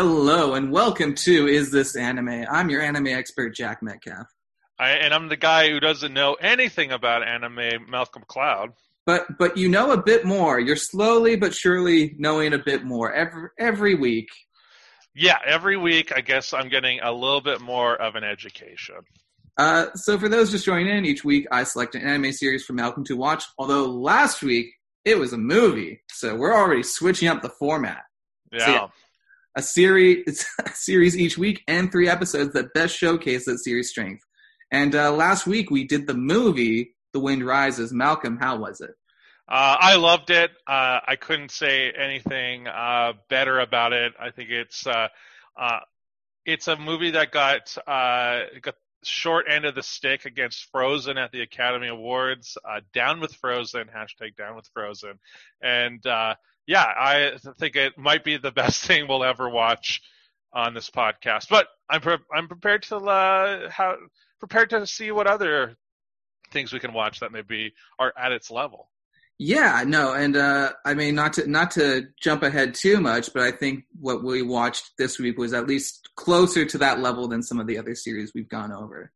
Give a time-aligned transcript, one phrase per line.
[0.00, 2.44] Hello and welcome to Is This Anime?
[2.48, 4.28] I'm your anime expert, Jack Metcalf.
[4.78, 8.74] I, and I'm the guy who doesn't know anything about anime, Malcolm Cloud.
[9.06, 10.60] But but you know a bit more.
[10.60, 14.28] You're slowly but surely knowing a bit more every every week.
[15.16, 19.00] Yeah, every week I guess I'm getting a little bit more of an education.
[19.56, 22.72] Uh, so for those just joining in, each week I select an anime series for
[22.72, 23.42] Malcolm to watch.
[23.58, 24.68] Although last week
[25.04, 28.04] it was a movie, so we're already switching up the format.
[28.52, 28.64] Yeah.
[28.64, 28.86] So, yeah,
[29.58, 34.24] a series, a series each week and three episodes that best showcase that series' strength.
[34.70, 37.92] And uh, last week we did the movie The Wind Rises.
[37.92, 38.92] Malcolm, how was it?
[39.48, 40.52] Uh, I loved it.
[40.66, 44.12] Uh, I couldn't say anything uh, better about it.
[44.20, 45.08] I think it's uh,
[45.58, 45.80] uh,
[46.44, 51.32] it's a movie that got uh, got short end of the stick against Frozen at
[51.32, 52.58] the Academy Awards.
[52.92, 55.18] down with Frozen hashtag down with Frozen,
[55.62, 56.06] and
[56.68, 60.02] yeah, I think it might be the best thing we'll ever watch
[60.52, 61.48] on this podcast.
[61.48, 63.96] But I'm pre- I'm prepared to uh, how
[64.38, 65.76] prepared to see what other
[66.52, 68.90] things we can watch that maybe are at its level.
[69.38, 73.44] Yeah, no, and uh, I mean not to not to jump ahead too much, but
[73.44, 77.42] I think what we watched this week was at least closer to that level than
[77.42, 79.10] some of the other series we've gone over.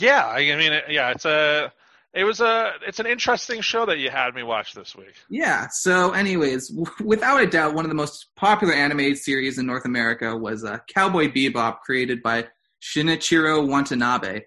[0.00, 1.72] Yeah, I mean, yeah, it's a
[2.16, 5.12] it was a it's an interesting show that you had me watch this week.
[5.28, 5.68] Yeah.
[5.70, 6.72] So, anyways,
[7.04, 10.78] without a doubt, one of the most popular animated series in North America was uh,
[10.92, 12.46] Cowboy Bebop, created by
[12.82, 14.44] Shinichiro Watanabe,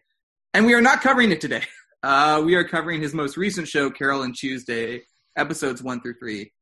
[0.55, 1.63] and we are not covering it today.
[2.01, 5.01] Uh, we are covering his most recent show, Carole and Tuesday,
[5.35, 6.53] episodes one through three.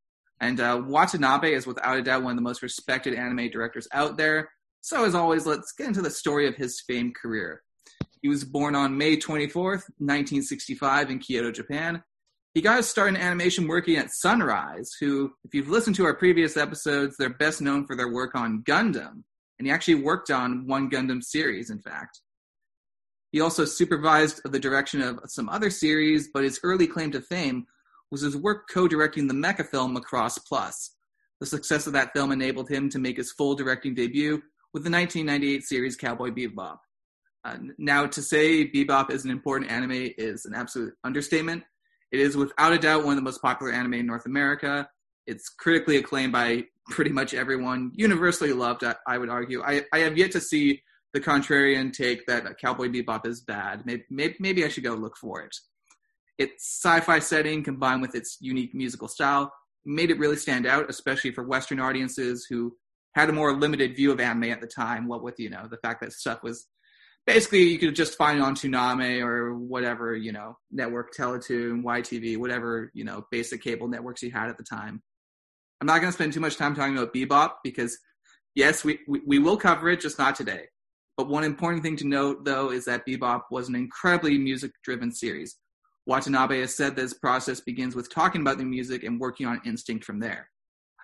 [0.42, 4.18] And uh, Watanabe is without a doubt one of the most respected anime directors out
[4.18, 4.50] there.
[4.82, 7.62] So, as always, let's get into the story of his famed career.
[8.22, 12.04] He was born on May 24th, 1965, in Kyoto, Japan.
[12.54, 16.16] He got his start in animation working at Sunrise, who, if you've listened to our
[16.16, 19.24] previous episodes, they're best known for their work on Gundam.
[19.60, 22.22] And he actually worked on one Gundam series, in fact.
[23.32, 27.68] He also supervised the direction of some other series, but his early claim to fame
[28.10, 30.96] was his work co-directing the mecha film Macross Plus.
[31.40, 34.42] The success of that film enabled him to make his full directing debut
[34.74, 36.78] with the 1998 series Cowboy Bebop.
[37.46, 41.64] Uh, now, to say Bebop is an important anime is an absolute understatement.
[42.12, 44.90] It is without a doubt one of the most popular anime in North America.
[45.26, 49.62] It's critically acclaimed by pretty much everyone, universally loved, I, would argue.
[49.62, 50.82] I, I have yet to see
[51.14, 53.86] the contrarian take that Cowboy Bebop is bad.
[53.86, 55.56] Maybe, maybe, maybe I should go look for it.
[56.38, 59.52] Its sci-fi setting combined with its unique musical style
[59.86, 62.76] made it really stand out, especially for Western audiences who
[63.16, 65.08] had a more limited view of anime at the time.
[65.08, 66.68] What with you know the fact that stuff was
[67.28, 72.38] basically you could just find it on Toonami or whatever you know network, Teletoon, YTV,
[72.38, 75.04] whatever you know basic cable networks you had at the time.
[75.80, 78.00] I'm not going to spend too much time talking about Bebop because
[78.56, 80.66] yes, we, we, we will cover it, just not today.
[81.16, 85.12] But one important thing to note, though, is that Bebop was an incredibly music driven
[85.12, 85.58] series.
[86.08, 90.04] Watanabe has said this process begins with talking about the music and working on instinct
[90.04, 90.50] from there.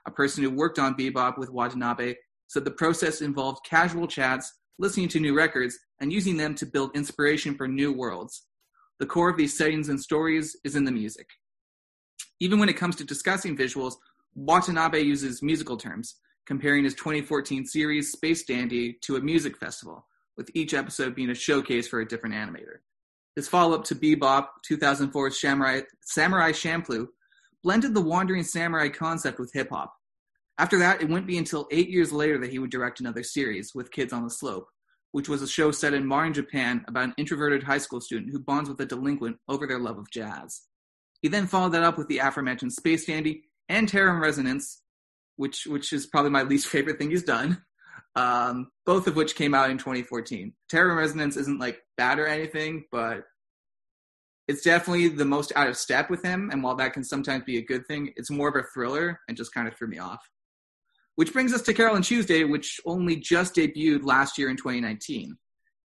[0.08, 2.16] A person who worked on Bebop with Watanabe
[2.48, 6.94] said the process involved casual chats, listening to new records, and using them to build
[6.96, 8.44] inspiration for new worlds.
[9.00, 11.30] The core of these settings and stories is in the music.
[12.42, 13.94] Even when it comes to discussing visuals,
[14.36, 16.16] Watanabe uses musical terms,
[16.46, 20.06] comparing his 2014 series Space Dandy to a music festival,
[20.36, 22.80] with each episode being a showcase for a different animator.
[23.38, 26.52] His follow up to Bebop, 2004's Samurai, Samurai
[27.64, 29.94] blended the wandering samurai concept with hip hop.
[30.58, 33.74] After that, it wouldn't be until eight years later that he would direct another series,
[33.74, 34.68] with Kids on the Slope,
[35.14, 38.40] which was a show set in modern Japan about an introverted high school student who
[38.40, 40.64] bonds with a delinquent over their love of jazz.
[41.22, 44.82] He then followed that up with the aforementioned Space Dandy and Terror in Resonance,
[45.38, 47.62] which which is probably my least favorite thing he's done.
[48.16, 50.54] Um, both of which came out in 2014.
[50.68, 53.24] Terror in Resonance isn't like bad or anything, but
[54.48, 56.50] it's definitely the most out of step with him.
[56.52, 59.38] And while that can sometimes be a good thing, it's more of a thriller and
[59.38, 60.22] just kind of threw me off.
[61.16, 65.38] Which brings us to Carole and Tuesday, which only just debuted last year in 2019.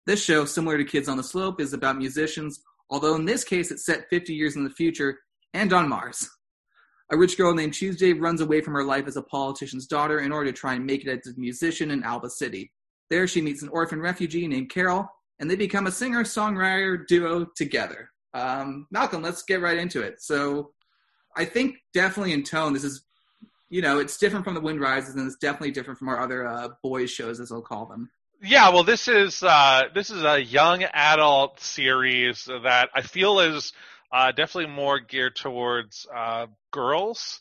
[0.05, 2.61] This show, similar to Kids on the Slope, is about musicians,
[2.91, 5.21] although in this case it's set 50 years in the future
[5.55, 6.29] and on Mars.
[7.13, 10.33] A rich girl named Tuesday runs away from her life as a politician's daughter in
[10.33, 12.73] order to try and make it as a musician in Alba City.
[13.11, 15.07] There, she meets an orphan refugee named Carol,
[15.39, 18.09] and they become a singer songwriter duo together.
[18.33, 20.23] Um, Malcolm, let's get right into it.
[20.23, 20.73] So,
[21.37, 23.05] I think definitely in tone, this is,
[23.73, 26.47] you know, it's different from The Wind Rises, and it's definitely different from our other
[26.47, 28.11] uh, boys shows, as I'll call them.
[28.43, 33.73] Yeah, well, this is uh, this is a young adult series that I feel is
[34.13, 37.41] uh, definitely more geared towards uh, girls.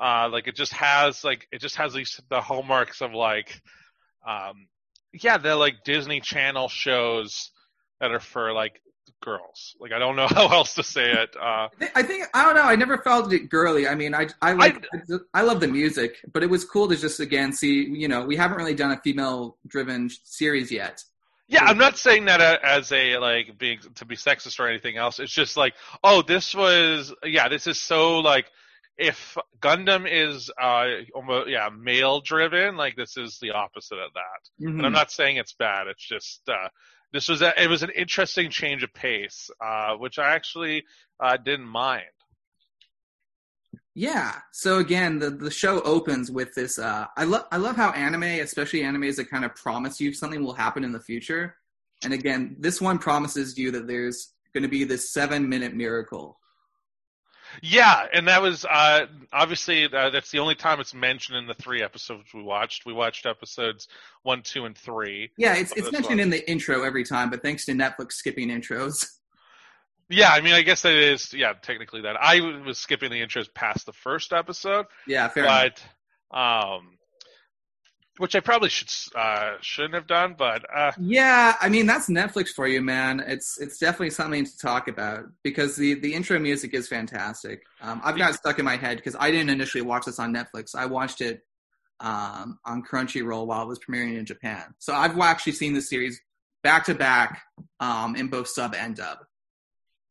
[0.00, 3.60] Uh, like it just has like it just has these the hallmarks of like,
[4.26, 4.68] um,
[5.12, 7.50] yeah, they're like Disney Channel shows
[8.00, 8.80] that are for like
[9.22, 9.76] girls.
[9.80, 11.36] Like I don't know how else to say it.
[11.36, 12.62] Uh, I think I don't know.
[12.62, 13.88] I never felt it girly.
[13.88, 16.96] I mean, I I like I, I, love the music, but it was cool to
[16.96, 17.84] just again see.
[17.84, 21.02] You know, we haven't really done a female driven series yet.
[21.48, 25.20] Yeah, I'm not saying that as a like being to be sexist or anything else.
[25.20, 28.46] It's just like, oh, this was yeah, this is so like
[28.98, 34.64] if Gundam is uh almost yeah male driven, like this is the opposite of that.
[34.66, 34.78] Mm-hmm.
[34.78, 35.86] And I'm not saying it's bad.
[35.86, 36.68] It's just uh
[37.12, 40.84] this was a, it was an interesting change of pace, uh, which I actually
[41.20, 42.04] uh, didn't mind.
[43.94, 44.34] Yeah.
[44.52, 46.78] So again, the the show opens with this.
[46.78, 50.44] Uh, I love I love how anime, especially animes that kind of promise you something
[50.44, 51.56] will happen in the future.
[52.04, 56.38] And again, this one promises you that there's going to be this seven minute miracle
[57.62, 61.54] yeah, and that was uh, obviously uh, that's the only time it's mentioned in the
[61.54, 62.86] three episodes we watched.
[62.86, 63.88] We watched episodes
[64.22, 65.30] one, two, and three.
[65.36, 66.20] Yeah, it's it's mentioned one.
[66.20, 69.06] in the intro every time, but thanks to Netflix skipping intros.
[70.08, 72.14] Yeah, I mean, I guess that is yeah, technically that.
[72.20, 74.86] I was skipping the intros past the first episode.
[75.06, 75.82] Yeah, fair but,
[76.32, 76.78] enough.
[76.78, 76.96] um,
[78.18, 82.48] which I probably should uh, shouldn't have done, but uh, yeah, I mean that's Netflix
[82.48, 83.20] for you, man.
[83.26, 87.62] It's it's definitely something to talk about because the the intro music is fantastic.
[87.80, 90.74] Um, I've got stuck in my head because I didn't initially watch this on Netflix.
[90.74, 91.42] I watched it
[92.00, 94.74] um, on Crunchyroll while it was premiering in Japan.
[94.78, 96.20] So I've actually seen the series
[96.62, 97.42] back to back
[97.80, 99.18] um, in both sub and dub.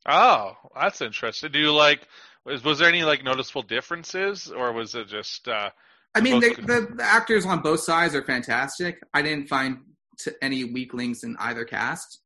[0.08, 1.50] Oh, that's interesting.
[1.50, 2.06] Do you like?
[2.44, 5.48] Was, was there any like noticeable differences, or was it just?
[5.48, 5.70] Uh,
[6.16, 8.98] I mean, they, the, the actors on both sides are fantastic.
[9.12, 9.78] I didn't find
[10.18, 12.20] t- any weak links in either cast.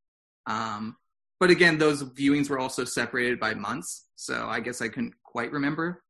[0.47, 0.97] Um,
[1.41, 5.51] but again, those viewings were also separated by months, so I guess I couldn't quite
[5.53, 6.03] remember.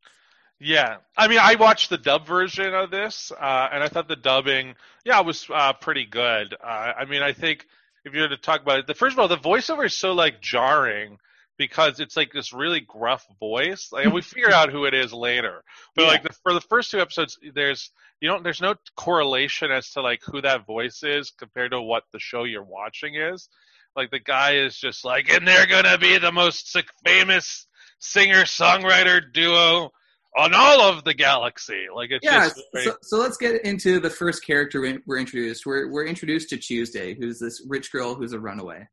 [0.58, 4.16] Yeah, I mean, I watched the dub version of this, uh, and I thought the
[4.16, 4.74] dubbing,
[5.04, 6.54] yeah, was uh, pretty good.
[6.62, 7.66] Uh, I mean, I think
[8.04, 10.12] if you were to talk about it, the first of all, the voiceover is so
[10.12, 11.18] like jarring
[11.60, 13.90] because it's like this really gruff voice.
[13.92, 15.62] Like, we figure out who it is later,
[15.94, 16.08] but yeah.
[16.08, 17.90] like the, for the first two episodes, there's
[18.22, 22.04] you know there's no correlation as to like who that voice is compared to what
[22.12, 23.50] the show you're watching is.
[23.94, 26.74] Like the guy is just like, and they're gonna be the most
[27.04, 27.66] famous
[27.98, 29.90] singer songwriter duo
[30.38, 31.88] on all of the galaxy.
[31.94, 32.48] Like it's yeah.
[32.82, 35.66] so, so, let's get into the first character we're introduced.
[35.66, 38.88] We're we're introduced to Tuesday, who's this rich girl who's a runaway.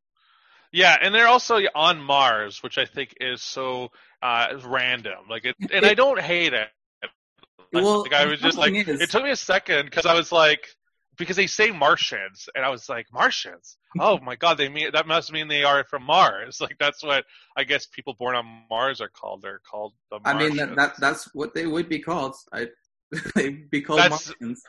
[0.72, 3.88] Yeah, and they're also on Mars, which I think is so
[4.22, 5.18] uh, random.
[5.28, 6.68] Like, it, and I don't hate it.
[7.72, 9.00] Like, well, like I was just like, is...
[9.00, 10.66] it took me a second because I was like,
[11.18, 13.76] because they say Martians, and I was like, Martians?
[13.98, 16.60] Oh my God, they mean that must mean they are from Mars.
[16.68, 17.24] Like that's what
[17.56, 19.42] I guess people born on Mars are called.
[19.42, 20.20] They're called the.
[20.20, 20.42] Martians.
[20.42, 22.34] I mean, that, that that's what they would be called.
[22.52, 22.68] I
[23.34, 24.62] they'd be called that's, Martians.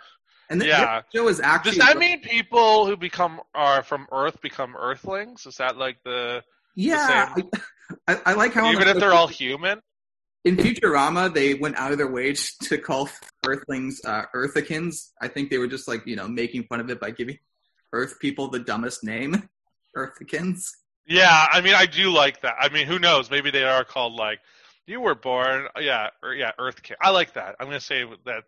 [0.50, 1.02] And the, yeah.
[1.14, 1.78] show is actually.
[1.78, 5.46] Does that mean people who become are from Earth become Earthlings?
[5.46, 6.44] Is that like the?
[6.76, 7.62] Yeah, the
[8.08, 9.80] I, I, I, like how even if they're all human.
[10.46, 13.10] In Futurama, they went out of their way to call
[13.46, 15.12] Earthlings uh, Earthicans.
[15.22, 17.38] I think they were just like you know making fun of it by giving
[17.94, 19.50] Earth people the dumbest name,
[19.96, 20.76] Earthicans.
[21.06, 22.56] Yeah, I mean, I do like that.
[22.60, 23.30] I mean, who knows?
[23.30, 24.40] Maybe they are called like
[24.88, 25.68] you were born.
[25.80, 26.96] Yeah, or, yeah, Earthkin.
[27.00, 27.56] I like that.
[27.60, 28.46] I'm gonna say that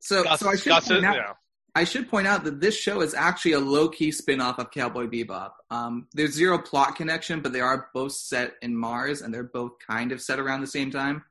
[0.00, 1.32] so, so I should point out, yeah.
[1.74, 4.70] I should point out that this show is actually a low key spin off of
[4.70, 5.50] Cowboy Bebop.
[5.70, 9.72] Um, there's zero plot connection, but they are both set in Mars, and they're both
[9.86, 11.22] kind of set around the same time.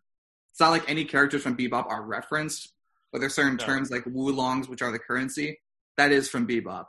[0.52, 2.74] It's not like any characters from Bebop are referenced,
[3.12, 3.66] but there's certain no.
[3.66, 5.60] terms like Woolongs, which are the currency.
[5.98, 6.86] That is from Bebop.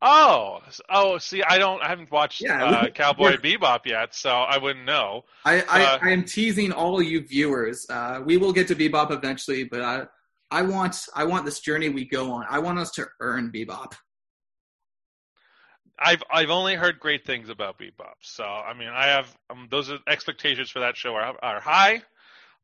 [0.00, 4.56] Oh, oh, see, I don't, I haven't watched yeah, uh, Cowboy Bebop yet, so I
[4.56, 5.24] wouldn't know.
[5.44, 7.86] I, I, uh, I am teasing all you viewers.
[7.88, 10.10] Uh, we will get to Bebop eventually, but
[10.52, 12.44] I, want I want this journey we go on.
[12.48, 13.94] I want us to earn Bebop.
[15.98, 19.90] I've I've only heard great things about Bebop, so I mean I have um, those
[20.08, 22.02] expectations for that show are are high,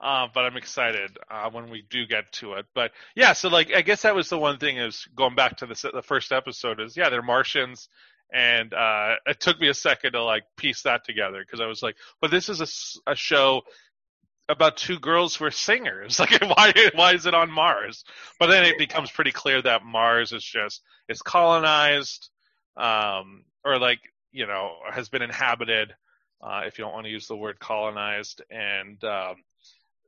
[0.00, 2.66] uh, but I'm excited uh, when we do get to it.
[2.75, 5.66] But yeah, so like I guess that was the one thing is going back to
[5.66, 7.88] the the first episode is yeah they're Martians,
[8.33, 11.83] and uh, it took me a second to like piece that together because I was
[11.83, 13.62] like, but this is a, a show
[14.49, 16.19] about two girls who are singers.
[16.28, 18.05] Like, why why is it on Mars?
[18.38, 22.31] But then it becomes pretty clear that Mars is just is colonized,
[22.76, 24.00] um, or like
[24.33, 25.95] you know has been inhabited.
[26.40, 29.37] Uh, if you don't want to use the word colonized, and um,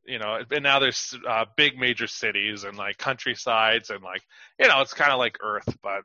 [0.07, 4.23] you know, and now there's uh, big major cities and like countrysides, and like
[4.59, 6.03] you know, it's kind of like Earth, but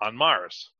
[0.00, 0.70] on Mars.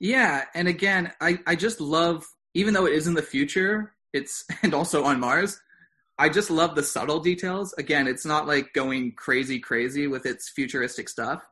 [0.00, 4.44] Yeah, and again, I I just love even though it is in the future, it's
[4.62, 5.60] and also on Mars
[6.18, 7.72] I just love the subtle details.
[7.78, 11.42] Again, it's not like going crazy, crazy with its futuristic stuff.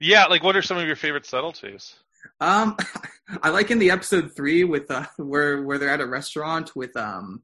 [0.00, 1.94] Yeah, like what are some of your favorite subtleties?
[2.40, 2.76] Um,
[3.42, 6.94] I like in the episode three with uh, where where they're at a restaurant with
[6.96, 7.42] um,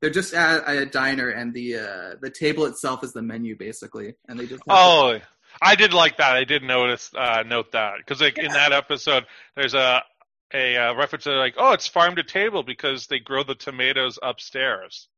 [0.00, 4.14] they're just at a diner and the uh, the table itself is the menu basically,
[4.28, 5.18] and they just Oh,
[5.62, 6.36] I did like that.
[6.36, 10.02] I did notice uh, note that because like in that episode, there's a
[10.52, 14.18] a uh, reference to like, oh, it's farm to table because they grow the tomatoes
[14.22, 15.08] upstairs.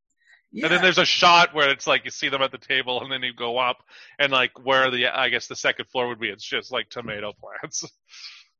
[0.53, 0.67] yeah.
[0.67, 3.13] And then there's a shot where it's like you see them at the table, and
[3.13, 3.79] then you go up,
[4.19, 7.33] and like where the I guess the second floor would be, it's just like tomato
[7.41, 7.85] plants.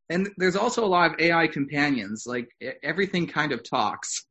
[0.09, 2.25] and there's also a lot of AI companions.
[2.27, 2.49] Like
[2.83, 4.25] everything kind of talks.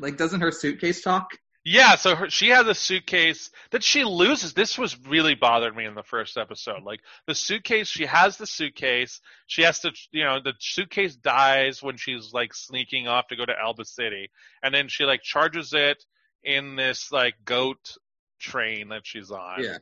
[0.00, 1.28] Like, doesn't her suitcase talk?
[1.64, 4.52] Yeah, so her, she has a suitcase that she loses.
[4.52, 6.82] This was really bothered me in the first episode.
[6.84, 9.20] Like the suitcase, she has the suitcase.
[9.46, 13.46] She has to, you know, the suitcase dies when she's like sneaking off to go
[13.46, 14.30] to Alba City,
[14.62, 16.04] and then she like charges it
[16.42, 17.96] in this like goat
[18.38, 19.62] train that she's on.
[19.62, 19.78] Yeah.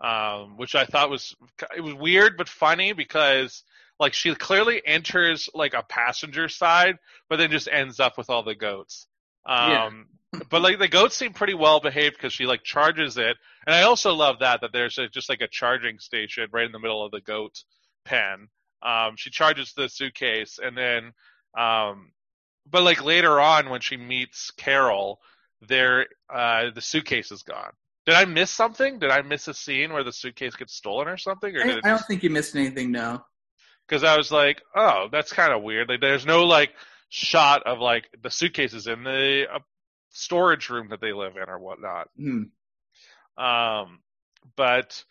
[0.00, 1.34] um, which I thought was
[1.76, 3.62] it was weird but funny because
[3.98, 8.42] like she clearly enters like a passenger side, but then just ends up with all
[8.42, 9.06] the goats.
[9.46, 10.06] Um,
[10.50, 13.82] but like the goats seem pretty well behaved because she like charges it, and I
[13.82, 17.04] also love that that there's a, just like a charging station right in the middle
[17.04, 17.62] of the goat
[18.04, 18.48] pen.
[18.82, 21.12] Um, she charges the suitcase, and then,
[21.58, 22.12] um,
[22.70, 25.18] but like later on when she meets Carol,
[25.66, 27.72] there uh, the suitcase is gone.
[28.04, 29.00] Did I miss something?
[29.00, 31.56] Did I miss a scene where the suitcase gets stolen or something?
[31.56, 32.92] Or I, I don't think you missed anything.
[32.92, 33.24] No.
[33.88, 35.88] because I was like, oh, that's kind of weird.
[35.88, 36.72] Like, there's no like
[37.08, 39.58] shot of like the suitcases in the uh,
[40.16, 42.08] storage room that they live in or whatnot.
[42.16, 42.44] Hmm.
[43.42, 44.00] Um,
[44.56, 45.04] but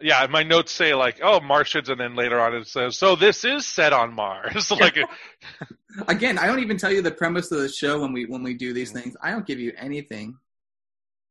[0.00, 3.44] yeah, my notes say like, oh, Martians, and then later on it says, so this
[3.44, 4.70] is set on Mars.
[4.80, 4.98] like,
[6.08, 8.54] Again, I don't even tell you the premise of the show when we when we
[8.54, 9.16] do these things.
[9.22, 10.36] I don't give you anything.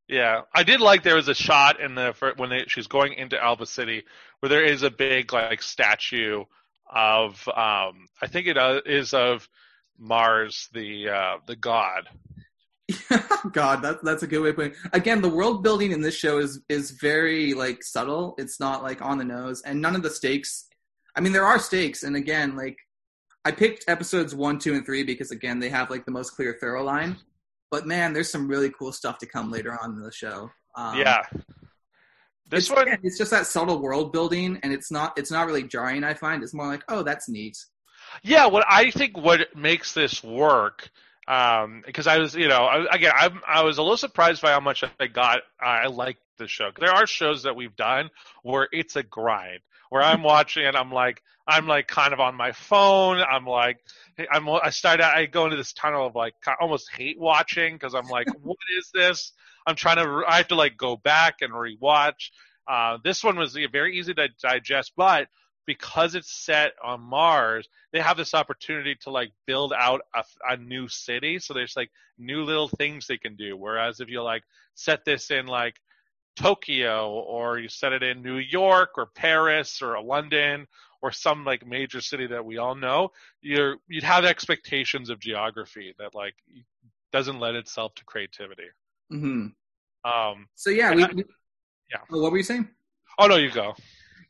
[0.08, 3.42] yeah, I did like there was a shot in the when they, she's going into
[3.42, 4.04] Alba City
[4.40, 6.44] where there is a big like statue
[6.90, 9.48] of um, I think it uh, is of
[9.98, 12.08] Mars, the uh, the god.
[13.52, 14.72] God, that's that's a good way of putting.
[14.72, 14.78] It.
[14.92, 18.34] Again, the world building in this show is is very like subtle.
[18.38, 20.66] It's not like on the nose, and none of the stakes.
[21.16, 22.76] I mean, there are stakes, and again, like
[23.44, 26.56] I picked episodes one, two, and three because again, they have like the most clear
[26.60, 27.16] thorough line.
[27.70, 30.50] But man, there's some really cool stuff to come later on in the show.
[30.76, 31.22] Um, yeah.
[32.50, 35.46] This it's, one, again, it's just that subtle world building, and it's not it's not
[35.46, 36.04] really jarring.
[36.04, 37.56] I find it's more like, oh, that's neat.
[38.22, 40.90] Yeah, what I think what makes this work,
[41.28, 44.50] um, because I was, you know, I, again, I'm, I was a little surprised by
[44.50, 45.42] how much I got.
[45.60, 46.70] I like the show.
[46.78, 48.10] There are shows that we've done
[48.42, 49.60] where it's a grind,
[49.90, 53.18] where I'm watching and I'm like, I'm like kind of on my phone.
[53.18, 53.78] I'm like,
[54.30, 58.08] I'm, I started, I go into this tunnel of like almost hate watching because I'm
[58.08, 59.32] like, what is this?
[59.66, 62.30] I'm trying to, I have to like go back and rewatch.
[62.66, 65.28] Uh, this one was very easy to digest, but
[65.66, 70.56] because it's set on Mars, they have this opportunity to like build out a, a,
[70.56, 71.38] new city.
[71.38, 73.56] So there's like new little things they can do.
[73.56, 74.42] Whereas if you like
[74.74, 75.76] set this in like
[76.36, 80.66] Tokyo or you set it in New York or Paris or London
[81.00, 85.94] or some like major city that we all know, you're you'd have expectations of geography
[85.98, 86.34] that like
[87.12, 88.68] doesn't lend itself to creativity.
[89.10, 89.48] hmm
[90.04, 91.24] Um, So yeah, we, I- we-
[91.90, 91.98] yeah.
[92.10, 92.68] Oh, what were you saying?
[93.18, 93.74] oh no, you go.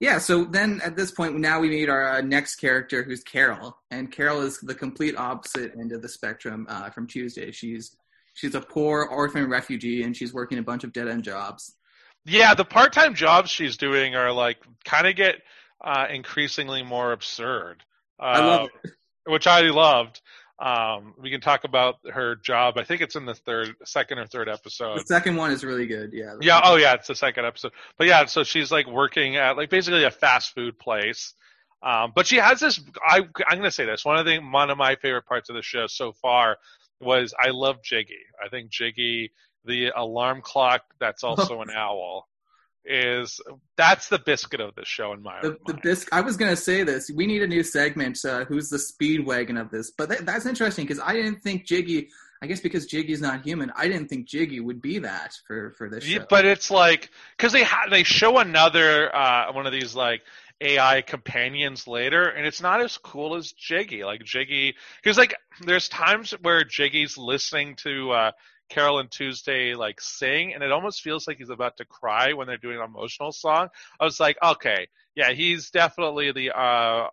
[0.03, 3.79] Yeah, so then at this point, now we meet our uh, next character, who's Carol,
[3.93, 7.53] and Carol is the complete opposite end of the spectrum uh, from Tuesday.
[7.53, 7.97] She's
[8.35, 11.77] she's a poor orphan refugee, and she's working a bunch of dead end jobs.
[12.25, 15.37] Yeah, the part-time jobs she's doing are like kind of get
[15.81, 17.85] uh, increasingly more absurd.
[18.19, 18.91] Uh, I love it.
[19.27, 20.21] which I loved.
[20.63, 22.79] Um, we can talk about her job.
[22.79, 24.97] I think it's in the third, second or third episode.
[24.99, 26.13] The second one is really good.
[26.13, 26.37] Yeah.
[26.41, 26.61] Yeah.
[26.63, 26.95] Oh, yeah.
[26.95, 27.73] It's the second episode.
[27.99, 31.35] But yeah, so she's like working at like basically a fast food place.
[31.83, 32.81] Um, but she has this.
[33.05, 34.05] I, I'm going to say this.
[34.05, 36.59] One of the one of my favorite parts of the show so far
[37.01, 38.15] was I love Jiggy.
[38.41, 39.33] I think Jiggy,
[39.65, 42.29] the alarm clock that's also an owl,
[42.85, 43.41] is
[43.77, 46.83] that's the biscuit of the show in my The, the bisc- I was gonna say
[46.83, 47.11] this.
[47.15, 48.19] We need a new segment.
[48.25, 49.91] Uh, who's the speedwagon of this?
[49.91, 52.09] But that, that's interesting because I didn't think Jiggy.
[52.43, 55.89] I guess because Jiggy's not human, I didn't think Jiggy would be that for for
[55.89, 56.19] this show.
[56.19, 60.23] Yeah, but it's like because they ha- they show another uh, one of these like
[60.61, 64.05] AI companions later, and it's not as cool as Jiggy.
[64.05, 68.31] Like Jiggy, because like there's times where Jiggy's listening to uh,
[68.73, 72.47] Carol and Tuesday like sing, and it almost feels like he's about to cry when
[72.47, 73.69] they're doing an emotional song.
[74.01, 77.09] I was like, okay, yeah, he's definitely the uh,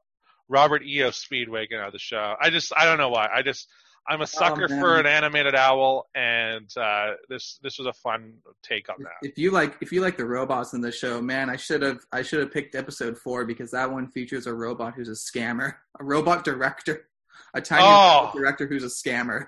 [0.48, 1.10] Robert E.O.
[1.10, 2.36] Speedwagon of the show.
[2.42, 3.28] I just I don't know why.
[3.34, 3.68] I just
[4.08, 8.36] I'm a sucker Oh, for an animated owl, and uh, this this was a fun
[8.64, 9.28] take on that.
[9.28, 12.00] If you like, if you like the robots in the show, man, I should have,
[12.12, 15.74] I should have picked episode four because that one features a robot who's a scammer,
[16.00, 17.10] a robot director,
[17.54, 18.22] a tiny Oh.
[18.22, 19.48] robot director who's a scammer.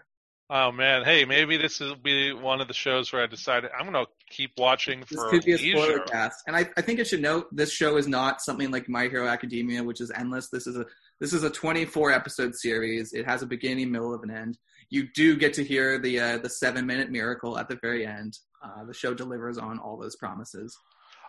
[0.54, 3.86] Oh man, hey, maybe this will be one of the shows where I decided I'm
[3.86, 5.16] gonna keep watching for.
[5.16, 6.00] This could be a spoiler leisure.
[6.00, 9.08] cast, and I, I think it should note this show is not something like My
[9.08, 10.50] Hero Academia, which is endless.
[10.50, 10.86] This is a
[11.22, 13.14] this is a 24 episode series.
[13.14, 14.58] It has a beginning, middle, of an end.
[14.90, 18.38] You do get to hear the uh, the seven minute miracle at the very end.
[18.62, 20.78] Uh, the show delivers on all those promises.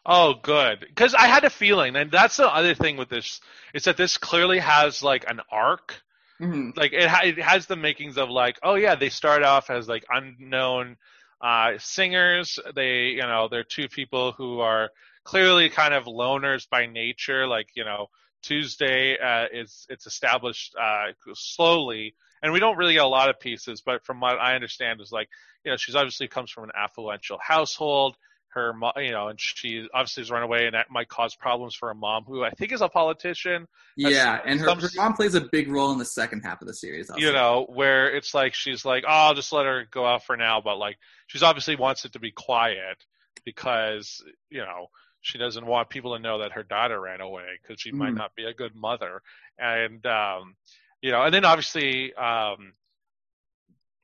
[0.05, 0.81] Oh, good.
[0.81, 3.41] Because I had a feeling, and that's the other thing with this
[3.73, 6.03] is that this clearly has like an arc.
[6.41, 9.71] Hmm Like it, ha- it has the makings of like, oh yeah, they start off
[9.71, 10.97] as like unknown
[11.41, 12.59] uh, singers.
[12.75, 14.91] They, you know, they're two people who are
[15.25, 17.47] clearly kind of loners by nature.
[17.47, 18.09] Like, you know,
[18.43, 23.39] Tuesday uh, is it's established uh, slowly, and we don't really get a lot of
[23.39, 23.83] pieces.
[23.83, 25.29] But from what I understand, is like,
[25.65, 28.17] you know, she's obviously comes from an affluential household.
[28.55, 31.75] Her, mom, you know, and she obviously has run away, and that might cause problems
[31.75, 33.67] for a mom who I think is a politician.
[33.97, 36.67] Yeah, and her, some- her mom plays a big role in the second half of
[36.69, 37.11] the series.
[37.11, 40.25] I'll you know, where it's like she's like, oh, I'll just let her go out
[40.25, 43.05] for now, but like she's obviously wants it to be quiet
[43.45, 44.89] because you know
[45.23, 48.17] she doesn't want people to know that her daughter ran away because she might Mhm.
[48.19, 49.23] not be a good mother,
[49.59, 50.57] and um,
[51.01, 52.75] you know, and then obviously um,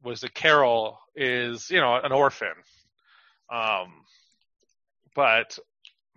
[0.03, 2.55] was the Carol is you know an orphan,
[3.53, 4.05] um,
[5.15, 5.59] but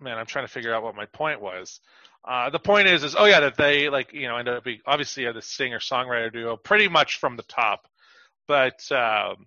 [0.00, 1.80] man, I'm trying to figure out what my point was.
[2.24, 4.80] Uh, the point is, is oh yeah, that they like you know end up being
[4.86, 7.88] obviously are the singer songwriter duo pretty much from the top,
[8.46, 9.46] but um,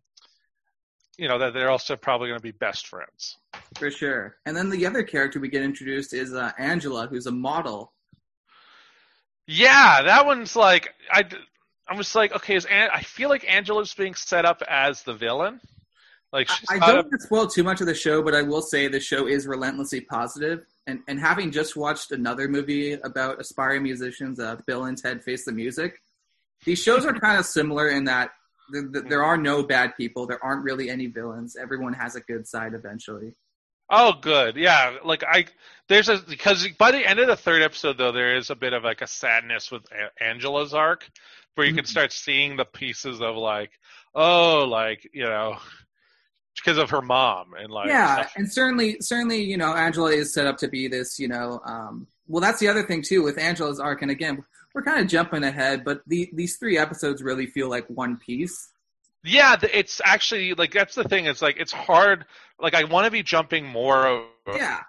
[1.17, 3.37] you know that they're also probably going to be best friends.
[3.77, 4.35] for sure.
[4.45, 7.93] And then the other character we get introduced is uh, Angela, who's a model.
[9.47, 11.23] Yeah, that one's like I.
[11.87, 15.13] I was like, okay, is An- I feel like Angela's being set up as the
[15.13, 15.61] villain.
[16.35, 18.61] Like I don't a- want to spoil too much of the show, but I will
[18.61, 20.65] say the show is relentlessly positive.
[20.87, 25.45] And and having just watched another movie about aspiring musicians, uh, Bill and Ted Face
[25.45, 26.01] the Music,
[26.65, 28.31] these shows are kind of similar in that
[28.73, 30.27] th- th- there are no bad people.
[30.27, 31.55] There aren't really any villains.
[31.55, 33.33] Everyone has a good side eventually.
[33.89, 34.55] Oh, good.
[34.57, 35.45] Yeah, like I
[35.87, 38.73] there's a because by the end of the third episode though there is a bit
[38.73, 41.07] of like a sadness with a- Angela's arc
[41.53, 41.89] where you can Mhm.
[41.89, 43.71] start seeing the pieces of like
[44.13, 45.57] oh like you know
[46.55, 50.47] because of her mom and like yeah, and certainly, certainly, you know, Angela is set
[50.47, 53.79] up to be this, you know, um, well, that's the other thing too with Angela's
[53.79, 54.01] arc.
[54.01, 57.85] And again, we're kind of jumping ahead, but the, these three episodes really feel like
[57.87, 58.69] one piece.
[59.25, 61.25] Yeah, it's actually like that's the thing.
[61.25, 62.25] It's like it's hard.
[62.59, 64.81] Like I want to be jumping more Yeah.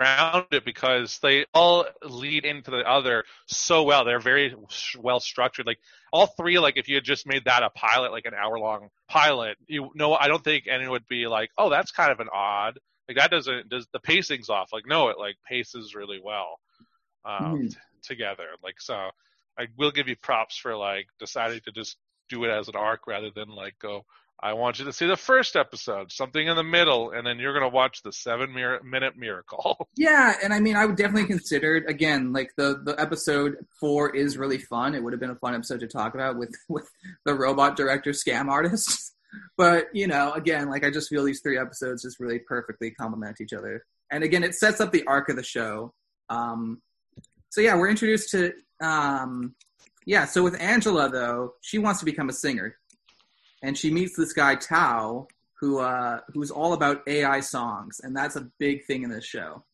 [0.00, 4.04] around it because they all lead into the other so well.
[4.04, 4.54] They're very
[4.98, 5.66] well structured.
[5.66, 5.80] Like
[6.12, 6.58] all three.
[6.58, 9.90] Like if you had just made that a pilot, like an hour long pilot, you
[9.94, 12.78] know, I don't think anyone would be like, oh, that's kind of an odd.
[13.08, 14.72] Like that doesn't does the pacing's off.
[14.72, 16.60] Like no, it like paces really well
[17.24, 17.70] um, Mhm.
[17.72, 18.46] t- together.
[18.62, 19.10] Like so,
[19.58, 21.96] I will give you props for like deciding to just
[22.30, 24.04] do it as an arc rather than like go.
[24.42, 27.52] I want you to see the first episode, something in the middle, and then you're
[27.52, 29.88] gonna watch the seven mir- minute miracle.
[29.96, 32.32] Yeah, and I mean, I would definitely consider it again.
[32.32, 34.94] Like the the episode four is really fun.
[34.94, 36.88] It would have been a fun episode to talk about with with
[37.26, 39.14] the robot director scam artist.
[39.56, 43.40] But you know, again, like I just feel these three episodes just really perfectly complement
[43.40, 43.84] each other.
[44.10, 45.94] And again, it sets up the arc of the show.
[46.28, 46.82] Um,
[47.50, 49.54] so yeah, we're introduced to um,
[50.06, 50.24] yeah.
[50.26, 52.76] So with Angela though, she wants to become a singer,
[53.62, 55.28] and she meets this guy Tao,
[55.60, 59.64] who uh, who's all about AI songs, and that's a big thing in this show.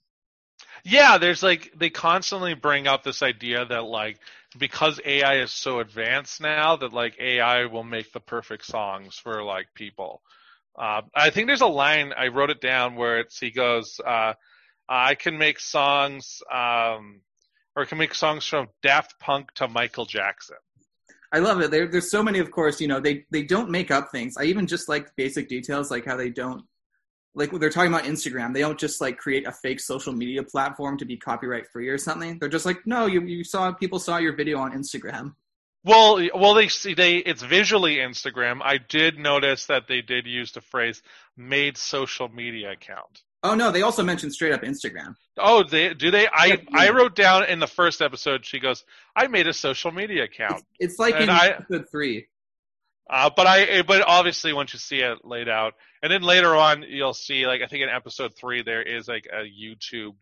[0.84, 4.18] yeah, there's like they constantly bring up this idea that like
[4.58, 9.42] because AI is so advanced now that like AI will make the perfect songs for
[9.42, 10.22] like people.
[10.78, 14.34] Uh, I think there's a line I wrote it down where it's he goes, uh,
[14.88, 17.22] "I can make songs, um,
[17.76, 20.56] or can make songs from Daft Punk to Michael Jackson."
[21.32, 21.70] I love it.
[21.70, 22.80] There, there's so many, of course.
[22.80, 24.36] You know, they they don't make up things.
[24.36, 26.64] I even just like basic details, like how they don't,
[27.34, 30.42] like when they're talking about Instagram, they don't just like create a fake social media
[30.42, 32.38] platform to be copyright free or something.
[32.38, 35.34] They're just like, no, you you saw people saw your video on Instagram.
[35.84, 38.60] Well, well, they see they it's visually Instagram.
[38.62, 41.02] I did notice that they did use the phrase
[41.36, 45.14] "made social media account." Oh no, they also mentioned straight up Instagram.
[45.38, 46.26] Oh, they do they?
[46.28, 46.56] I Yeah.
[46.74, 48.44] I wrote down in the first episode.
[48.44, 51.86] She goes, "I made a social media account," It's, it's like And in I- episode
[51.90, 52.26] three.
[53.10, 56.82] uh, but I but obviously once you see it laid out, and then later on
[56.82, 60.14] you'll see like I think in episode three there is like a YouTube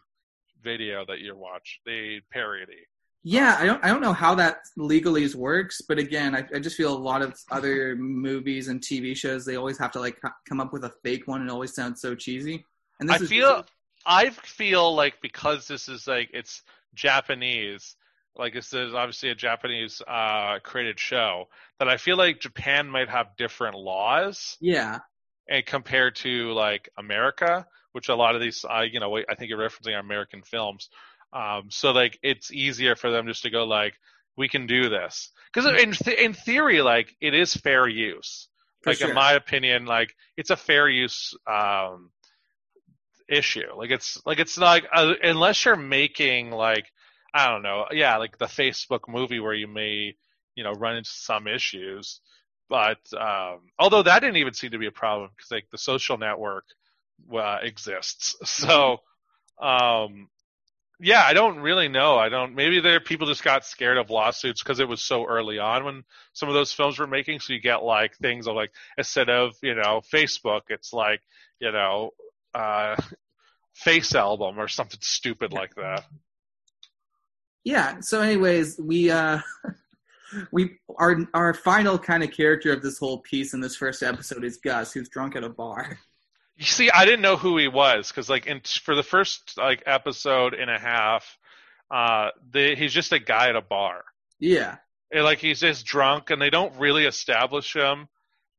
[0.63, 2.87] video that you watch the parody.
[3.27, 6.77] Yeah, I don't I don't know how that legalese works, but again, I, I just
[6.77, 10.61] feel a lot of other movies and TV shows they always have to like come
[10.61, 12.67] up with a fake one and it always sounds so cheesy.
[13.01, 13.65] And I feel
[14.07, 16.63] I feel like because this is like it's
[16.95, 17.97] Japanese,
[18.37, 23.09] like this is obviously a Japanese uh, created show, that I feel like Japan might
[23.09, 24.57] have different laws.
[24.61, 25.01] Yeah.
[25.49, 29.51] And compared to like America, which a lot of these, uh, you know, I think
[29.51, 30.89] you're referencing American films.
[31.33, 33.95] Um, so like it's easier for them just to go like,
[34.37, 38.49] we can do this because in th- in theory, like it is fair use.
[38.83, 39.11] For like sure.
[39.11, 42.11] in my opinion, like it's a fair use um,
[43.29, 43.75] issue.
[43.77, 46.87] Like it's like it's like uh, unless you're making like
[47.33, 50.15] I don't know, yeah, like the Facebook movie where you may
[50.55, 52.21] you know run into some issues.
[52.69, 56.17] But um, although that didn't even seem to be a problem because like the social
[56.19, 56.65] network
[57.33, 58.99] uh, exists, so
[59.61, 60.29] um,
[61.01, 62.17] yeah, I don't really know.
[62.17, 62.55] I don't.
[62.55, 66.05] Maybe there people just got scared of lawsuits because it was so early on when
[66.33, 67.41] some of those films were making.
[67.41, 71.21] So you get like things of like instead of you know Facebook, it's like
[71.61, 72.11] you know
[72.55, 72.97] uh,
[73.75, 76.05] Face album or something stupid like that.
[77.64, 77.97] yeah.
[78.01, 79.40] So, anyways, we uh,
[80.53, 84.45] we our our final kind of character of this whole piece in this first episode
[84.45, 85.99] is Gus, who's drunk at a bar.
[86.57, 89.83] You see, I didn't know who he was because, like, in, for the first like
[89.87, 91.37] episode and a half,
[91.90, 94.05] uh, the, he's just a guy at a bar.
[94.38, 94.77] Yeah.
[95.11, 98.07] And, like, he's just drunk, and they don't really establish him.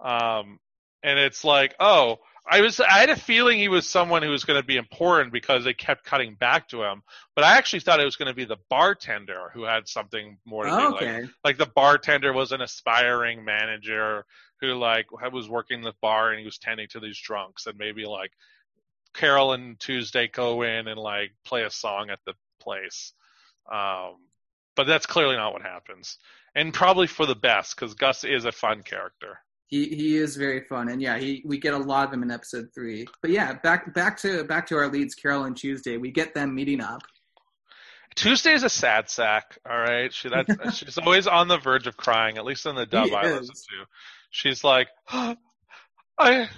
[0.02, 0.60] Um,
[1.04, 4.44] and it's like, oh, I was, I had a feeling he was someone who was
[4.44, 7.02] going to be important because they kept cutting back to him.
[7.36, 10.66] But I actually thought it was going to be the bartender who had something more
[10.66, 10.76] to do.
[10.76, 11.26] Like, okay.
[11.44, 14.26] like the bartender was an aspiring manager
[14.62, 18.06] who like was working the bar and he was tending to these drunks and maybe
[18.06, 18.32] like
[19.16, 23.14] Carol and Tuesday go in and like play a song at the place.
[23.72, 24.18] Um,
[24.76, 26.18] but that's clearly not what happens,
[26.54, 29.40] and probably for the best because Gus is a fun character.
[29.68, 32.30] He he is very fun, and yeah, he we get a lot of them in
[32.32, 33.08] episode three.
[33.22, 35.98] But yeah, back back to back to our leads, Carol and Tuesday.
[35.98, 37.02] We get them meeting up.
[38.16, 39.58] Tuesday's a sad sack.
[39.70, 42.38] All right, she that's she's always on the verge of crying.
[42.38, 43.50] At least in the dub He I is.
[43.50, 43.86] listen to,
[44.30, 44.88] she's like,
[46.18, 46.50] I,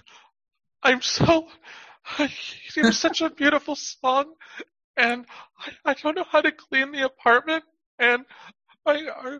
[0.83, 1.47] I'm so,
[2.19, 2.31] it
[2.77, 4.33] was such a beautiful song,
[4.95, 5.25] and
[5.85, 7.63] I, I don't know how to clean the apartment,
[7.97, 8.23] and
[8.85, 9.37] I, I,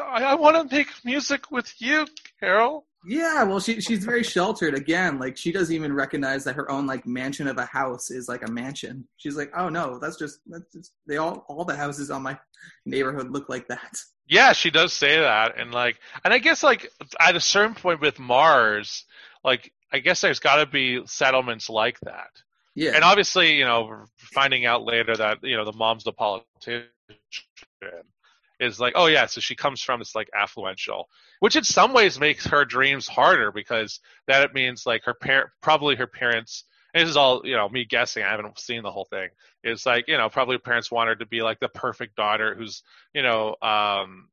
[0.00, 2.06] I, I want to make music with you,
[2.38, 2.86] Carol.
[3.06, 5.18] Yeah, well, she she's very sheltered again.
[5.18, 8.46] Like she doesn't even recognize that her own like mansion of a house is like
[8.46, 9.06] a mansion.
[9.16, 12.36] She's like, oh no, that's just that's just, they all all the houses on my
[12.84, 13.96] neighborhood look like that.
[14.26, 18.00] Yeah, she does say that, and like, and I guess like at a certain point
[18.00, 19.04] with Mars,
[19.44, 22.30] like I guess there's got to be settlements like that.
[22.74, 26.84] Yeah, And obviously, you know, finding out later that you know the mom's the politician
[28.60, 31.04] is like, oh yeah, so she comes from this like affluential,
[31.40, 35.50] which in some ways makes her dreams harder because that it means like her parent,
[35.60, 36.64] probably her parents.
[36.94, 38.24] And this is all you know, me guessing.
[38.24, 39.28] I haven't seen the whole thing.
[39.62, 42.54] It's like you know, probably her parents want her to be like the perfect daughter
[42.54, 42.82] who's
[43.14, 44.28] you know um,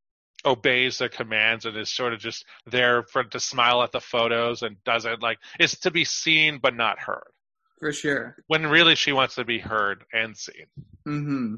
[0.45, 4.61] obeys their commands and is sort of just there for to smile at the photos
[4.61, 7.23] and doesn't like is to be seen but not heard
[7.79, 8.35] for sure.
[8.47, 10.65] when really she wants to be heard and seen.
[11.03, 11.55] hmm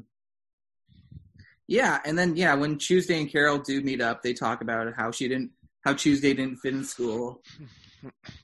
[1.68, 5.10] Yeah, and then yeah, when Tuesday and Carol do meet up, they talk about how
[5.10, 5.50] she didn't,
[5.84, 7.42] how Tuesday didn't fit in school.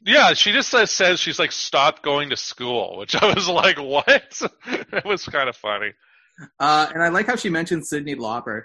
[0.04, 3.78] Yeah, she just says, says she's like stopped going to school, which I was like,
[3.80, 4.40] what?
[4.66, 5.92] it was kind of funny.
[6.58, 8.64] Uh, and I like how she mentioned Cyndi Lauper.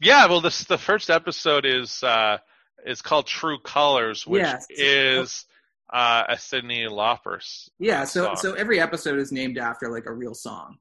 [0.00, 2.38] Yeah, well, this the first episode is uh,
[2.84, 4.66] is called True Colors, which Yes.
[4.70, 5.46] is
[5.92, 7.40] uh, a Cyndi Lauper.
[7.78, 8.36] Yeah, so song.
[8.36, 10.76] so every episode is named after like a real song.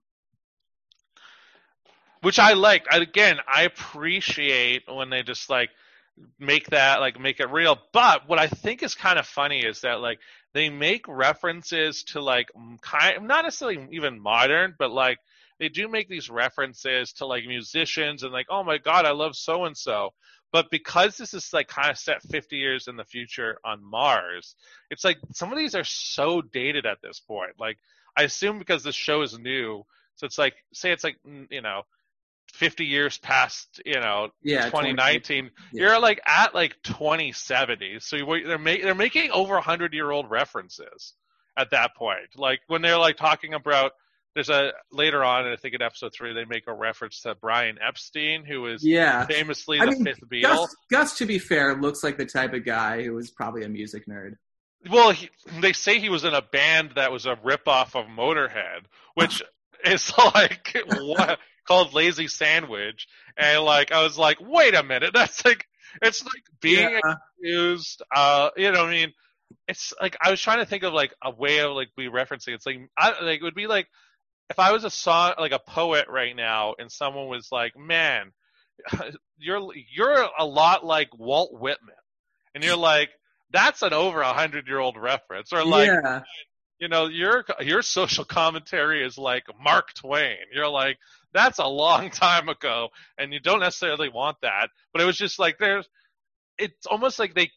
[2.21, 2.85] Which I like.
[2.91, 5.69] I, again, I appreciate when they just like
[6.39, 7.77] make that like make it real.
[7.93, 10.19] But what I think is kind of funny is that like
[10.53, 12.49] they make references to like
[12.81, 15.19] kind not necessarily even modern, but like
[15.59, 19.35] they do make these references to like musicians and like oh my god, I love
[19.35, 20.13] so and so.
[20.51, 24.55] But because this is like kind of set 50 years in the future on Mars,
[24.89, 27.53] it's like some of these are so dated at this point.
[27.57, 27.77] Like
[28.17, 31.17] I assume because this show is new, so it's like say it's like
[31.49, 31.83] you know
[32.55, 35.81] 50 years past you know Yeah, 2019 yeah.
[35.87, 40.29] you're like at like 2070 so you- they're ma- they're making over 100 year old
[40.29, 41.13] references
[41.57, 43.91] at that point like when they're like talking about
[44.33, 47.77] there's a later on i think in episode 3 they make a reference to brian
[47.85, 49.25] epstein who is Yeah.
[49.25, 52.53] famously I the mean, fifth beatle Gus, Gus, to be fair, looks like the type
[52.53, 54.35] of guy who was probably a music nerd.
[54.89, 58.85] Well, he, they say he was in a band that was a ripoff of Motorhead,
[59.13, 59.43] which
[59.85, 65.43] is like what called Lazy Sandwich, and like I was like, wait a minute, that's
[65.45, 65.65] like
[66.01, 67.15] it's like being Yeah.
[67.39, 68.01] accused.
[68.13, 69.13] Uh, you know, what I mean,
[69.67, 72.53] it's like I was trying to think of like a way of like be referencing.
[72.53, 73.87] It's like I like it would be like
[74.49, 78.31] if I was a song like a poet right now, and someone was like, man,
[79.37, 79.61] you're
[79.93, 81.95] you're a lot like Walt Whitman,
[82.55, 83.09] and you're like.
[83.53, 86.21] That's an over a hundred year old reference, or like yeah,
[86.81, 90.37] you know your your social commentary is like Mark Twain.
[90.51, 90.97] You're like
[91.31, 94.67] that's a long time ago, and you don't necessarily want that.
[94.91, 95.87] But it was just like there's,
[96.57, 97.51] it's almost like they,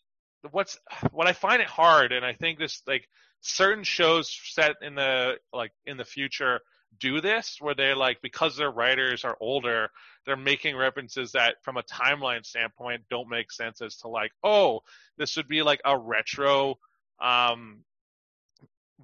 [0.51, 0.79] what's
[1.11, 3.09] what I find it hard, and I think this like
[3.41, 6.61] certain shows set in the like in the future
[7.01, 9.89] do this where they're like because their writers are older
[10.25, 14.79] they're making references that from a timeline standpoint don't make sense as to like oh
[15.19, 16.77] this would be like a retro
[17.21, 17.81] um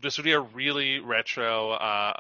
[0.01, 2.15] this would be a really retro uh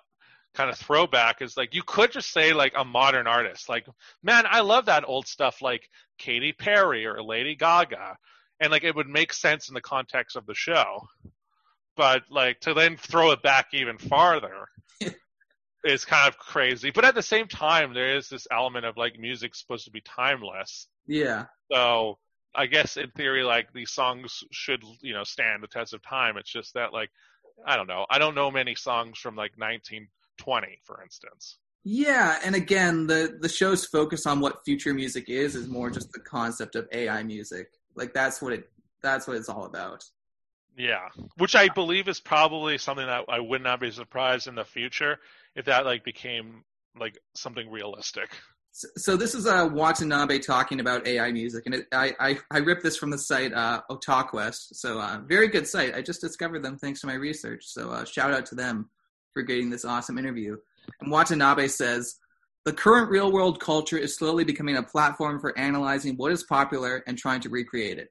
[0.54, 3.68] kind of throwback is like you could just say like a modern artist.
[3.68, 3.86] Like
[4.22, 8.16] man i love that old stuff like Katy Perry or Lady Gaga.
[8.60, 11.06] And like it would make sense in the context of the show.
[11.96, 14.66] But like to then throw it back even farther
[15.84, 16.90] is kind of crazy.
[16.90, 20.02] But at the same time there is this element of like music's supposed to be
[20.02, 20.88] timeless.
[21.06, 22.18] Yeah, so
[22.54, 26.36] I guess in theory, like these songs should, you know, stand the test of time.
[26.36, 27.10] It's just that, like,
[27.66, 28.06] I don't know.
[28.10, 31.58] I don't know many songs from like 1920, for instance.
[31.84, 32.38] yeah.
[32.44, 36.20] And again, the the show's focus on what future music is is more just the
[36.20, 37.72] concept of AI music.
[37.94, 38.70] Like that's what it
[39.02, 40.04] that's what it's all about.
[40.76, 44.64] Yeah, which I believe is probably something that I would not be surprised in the
[44.64, 45.18] future
[45.54, 46.64] if that like became
[46.98, 48.30] like something realistic.
[48.96, 52.82] So, this is uh, Watanabe talking about AI music, and it, I, I I ripped
[52.82, 53.80] this from the site uh.
[54.72, 55.94] So uh, very good site.
[55.94, 57.64] I just discovered them thanks to my research.
[57.66, 58.88] So uh, shout out to them
[59.32, 60.56] for getting this awesome interview.
[61.00, 62.16] And Watanabe says
[62.64, 67.02] the current real world culture is slowly becoming a platform for analyzing what is popular
[67.06, 68.08] and trying to recreate it.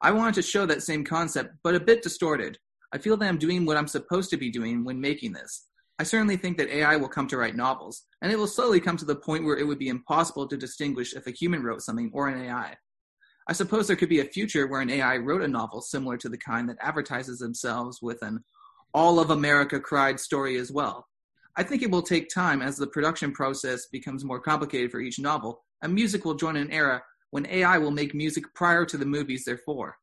[0.00, 2.58] I wanted to show that same concept, but a bit distorted.
[2.92, 5.66] I feel that I'm doing what I'm supposed to be doing when making this.
[5.98, 8.96] I certainly think that AI will come to write novels, and it will slowly come
[8.96, 12.10] to the point where it would be impossible to distinguish if a human wrote something
[12.12, 12.76] or an AI.
[13.48, 16.28] I suppose there could be a future where an AI wrote a novel similar to
[16.28, 18.42] the kind that advertises themselves with an
[18.94, 21.06] all of America cried story as well.
[21.56, 25.18] I think it will take time as the production process becomes more complicated for each
[25.18, 29.06] novel, and music will join an era when AI will make music prior to the
[29.06, 29.96] movies they're for.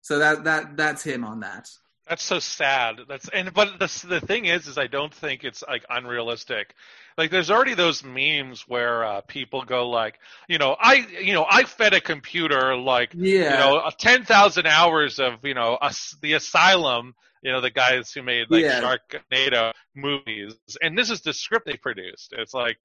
[0.00, 1.68] So that that that's him on that.
[2.10, 3.02] That's so sad.
[3.08, 6.74] That's and but the the thing is, is I don't think it's like unrealistic.
[7.16, 10.18] Like there's already those memes where uh, people go like,
[10.48, 13.52] you know, I you know I fed a computer like Yeah.
[13.52, 17.14] you know ten thousand hours of you know us, the Asylum.
[17.42, 18.80] You know the guys who made like Yeah.
[18.82, 22.34] Sharknado movies, and this is the script they produced.
[22.36, 22.78] It's like,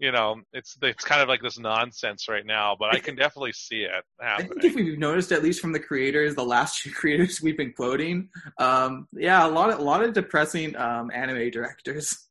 [0.00, 3.52] you know, it's it's kind of like this nonsense right now, but I can definitely
[3.52, 6.90] see it I think if we've noticed, at least from the creators, the last two
[6.90, 11.50] creators we've been quoting, um, yeah, a lot of a lot of depressing um, anime
[11.50, 12.28] directors.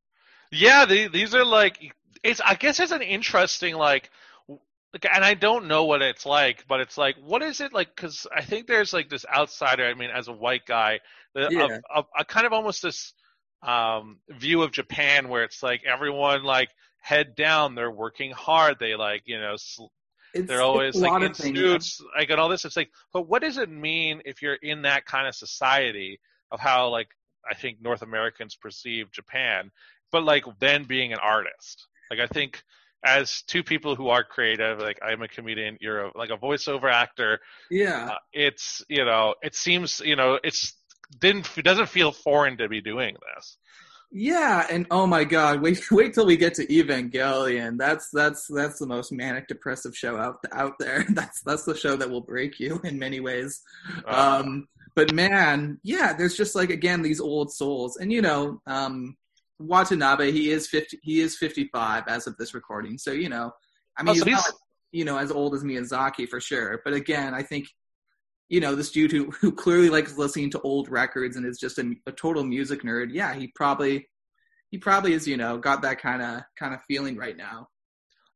[0.52, 2.42] Yeah, the, these are like it's.
[2.44, 4.10] I guess it's an interesting like,
[4.48, 7.96] and I don't know what it's like, but it's like, what is it like?
[7.96, 9.86] Because I think there's like this outsider.
[9.86, 11.02] I mean, as a white guy,
[11.36, 11.66] the, Yeah.
[11.66, 13.14] of, of, a kind of almost this
[13.62, 16.70] um view of Japan where it's like everyone like
[17.10, 19.56] head down, they're working hard, they like you know.
[19.58, 19.92] Sl-
[20.34, 21.60] It's, they're always like in things.
[21.60, 22.66] suits, like and all this.
[22.66, 26.20] It's like, but what does it mean if you're in that kind of society
[26.52, 27.10] of how like
[27.50, 29.72] I think North Americans perceive Japan,
[30.12, 31.88] but like then being an artist.
[32.12, 32.64] Like I think
[33.06, 36.92] as two people who are creative, like I'm a comedian, you're a, like a voiceover
[36.92, 37.40] actor.
[37.70, 40.76] Yeah, Uh, it's you know, it seems you know, it's
[41.20, 43.58] didn't it doesn't feel foreign to be doing this.
[44.12, 47.78] Yeah, and oh my god, wait wait till we get to Evangelion.
[47.78, 51.06] That's that's that's the most manic depressive show out out there.
[51.14, 53.62] That's that's the show that will break you in many ways.
[54.08, 58.62] Uh, Um, but man, yeah, there's just like again these old souls, and you know,
[58.68, 59.16] um,
[59.60, 62.98] Watanabe, he is fifty, he is fifty-five as of this recording.
[62.98, 63.52] So you know,
[63.98, 64.56] I mean, Oh, so he's, he's- not,
[64.92, 66.82] you know, as old as Miyazaki for sure.
[66.84, 67.68] But again, I think,
[68.50, 71.78] you know, this dude who who clearly likes listening to old records and is just
[71.78, 73.10] a, a total music nerd.
[73.12, 74.10] Yeah, he probably
[74.70, 77.70] he probably is, you know, got that kind of kind of feeling right now.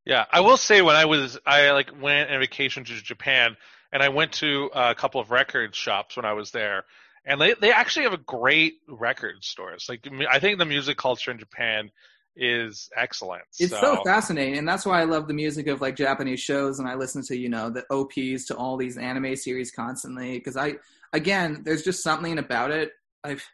[0.06, 3.56] Yeah, I will say when I was I like went on vacation to Japan
[3.92, 6.84] and I went to a couple of record shops when I was there,
[7.24, 9.86] and they they actually have a great record stores.
[9.88, 11.90] Like I think the music culture in Japan
[12.36, 13.42] is excellent.
[13.58, 16.88] It's so, fascinating, and that's why I love the music of like Japanese shows, and
[16.88, 20.74] I listen to you know the OPs to all these anime series constantly because I
[21.12, 22.92] again, there's just something about it.
[23.22, 23.44] I've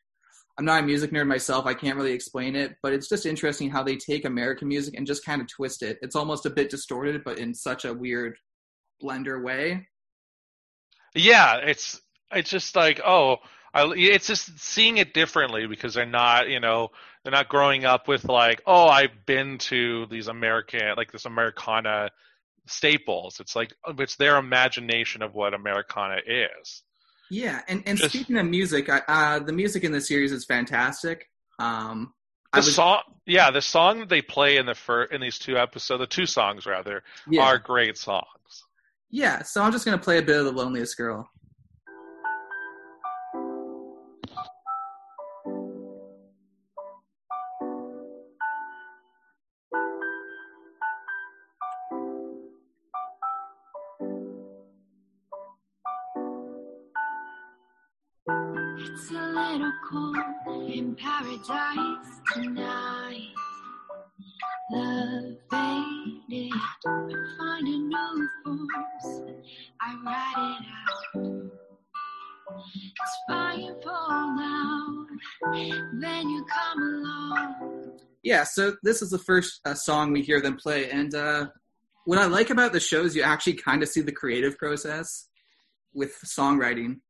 [0.59, 1.65] I'm not a music nerd myself.
[1.65, 5.07] I can't really explain it, but it's just interesting how they take American music and
[5.07, 5.99] just kind of twist it.
[6.03, 8.37] It's almost a bit distorted, but in such a weird
[9.03, 9.89] blender way.
[11.15, 12.01] Yeah, it's
[12.33, 13.39] it's just like oh,
[13.73, 16.89] I, it's just seeing it differently because they're not you know
[17.23, 22.11] they're not growing up with like oh I've been to these American like this Americana
[22.67, 23.41] staples.
[23.41, 26.83] It's like it's their imagination of what Americana is.
[27.31, 30.45] Yeah, and, and Just, speaking of music, I, uh, the music in the series is
[30.45, 31.27] fantastic.
[31.61, 32.13] Um,
[32.53, 36.01] the was, song, yeah, the song they play in the fir- in these two episodes,
[36.01, 37.43] the two songs rather, yeah.
[37.43, 38.27] are great songs.
[39.11, 41.31] Yeah, so I'm just gonna play a bit of the Loneliest Girl.
[61.47, 63.33] Paradise tonight.
[64.73, 66.53] Love faded,
[66.85, 69.33] but find new force.
[69.81, 70.67] I write it
[71.17, 71.51] out.
[72.85, 75.07] It's fire fall
[76.01, 77.99] then you come along.
[78.23, 81.47] Yeah, so this is the first uh, song we hear them play, and uh,
[82.05, 85.29] what I like about the show is you actually kind of see the creative process
[85.95, 87.01] with songwriting.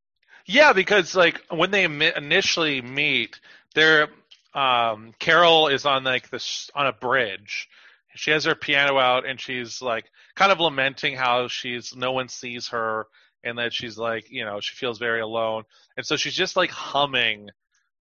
[0.47, 3.40] Yeah, because like when they initially meet,
[3.75, 4.09] they're
[4.54, 7.68] um, Carole is on like this on a bridge.
[8.16, 12.28] She has her piano out and she's like kind of lamenting how she's no one
[12.28, 13.06] sees her
[13.44, 15.62] and that she's like you know she feels very alone
[15.96, 17.48] and so she's just like humming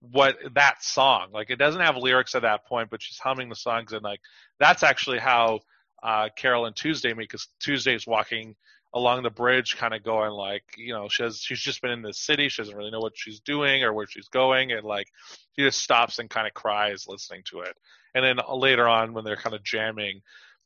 [0.02, 3.56] what that song like it doesn't have lyrics at that point but she's humming the
[3.56, 4.20] songs and like
[4.60, 5.60] that's actually how
[6.02, 8.56] uh, Carole and Tuesday meet because Tuesday's walking
[8.94, 12.02] along the bridge, kind of going like, you know, she has, she's just been in
[12.02, 12.50] the city.
[12.50, 14.72] She doesn't really know what she's doing or where she's going.
[14.72, 15.08] And like,
[15.56, 17.76] she just stops and kind of cries listening to it.
[18.16, 20.22] And then uh, later on, when they're kind of jamming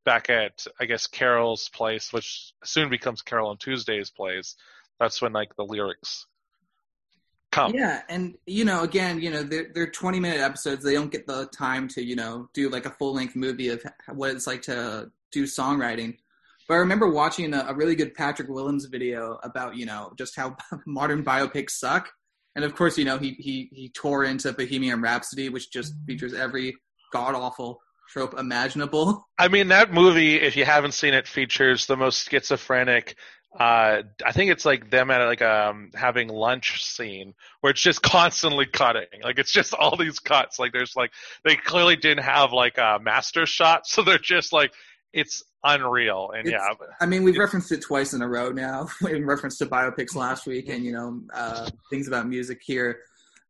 [0.05, 4.55] back at, I guess, Carole's place, which soon becomes Carole on Tuesday's place,
[4.99, 6.25] that's when like the lyrics
[7.51, 7.73] come.
[7.73, 8.03] Yeah.
[8.07, 10.83] And, you know, again, you know, they're, they're 20 minute episodes.
[10.83, 13.83] They don't get the time to, you know, do like a full length movie of
[14.13, 16.17] what it's like to do songwriting
[16.73, 20.35] but I remember watching a, a really good Patrick Willems video about you know just
[20.35, 20.57] how
[20.87, 22.11] modern biopics suck,
[22.55, 26.33] and of course you know he he he tore into Bohemian Rhapsody, which just features
[26.33, 26.75] every
[27.11, 29.23] god awful trope imaginable.
[29.37, 33.17] I mean that movie, if you haven't seen it, features the most schizophrenic
[33.59, 38.01] uh, I think it's like them at like um having lunch scene where it's just
[38.01, 39.21] constantly cutting.
[39.21, 40.57] Like it's just all these cuts.
[40.57, 41.11] Like there's like
[41.45, 44.73] they clearly didn't have like a master shot, so they're just like
[45.13, 46.31] it's unreal.
[46.35, 49.57] And it's, yeah, I mean, we've referenced it twice in a row now in reference
[49.59, 52.99] to biopics last week and, you know, uh, things about music here.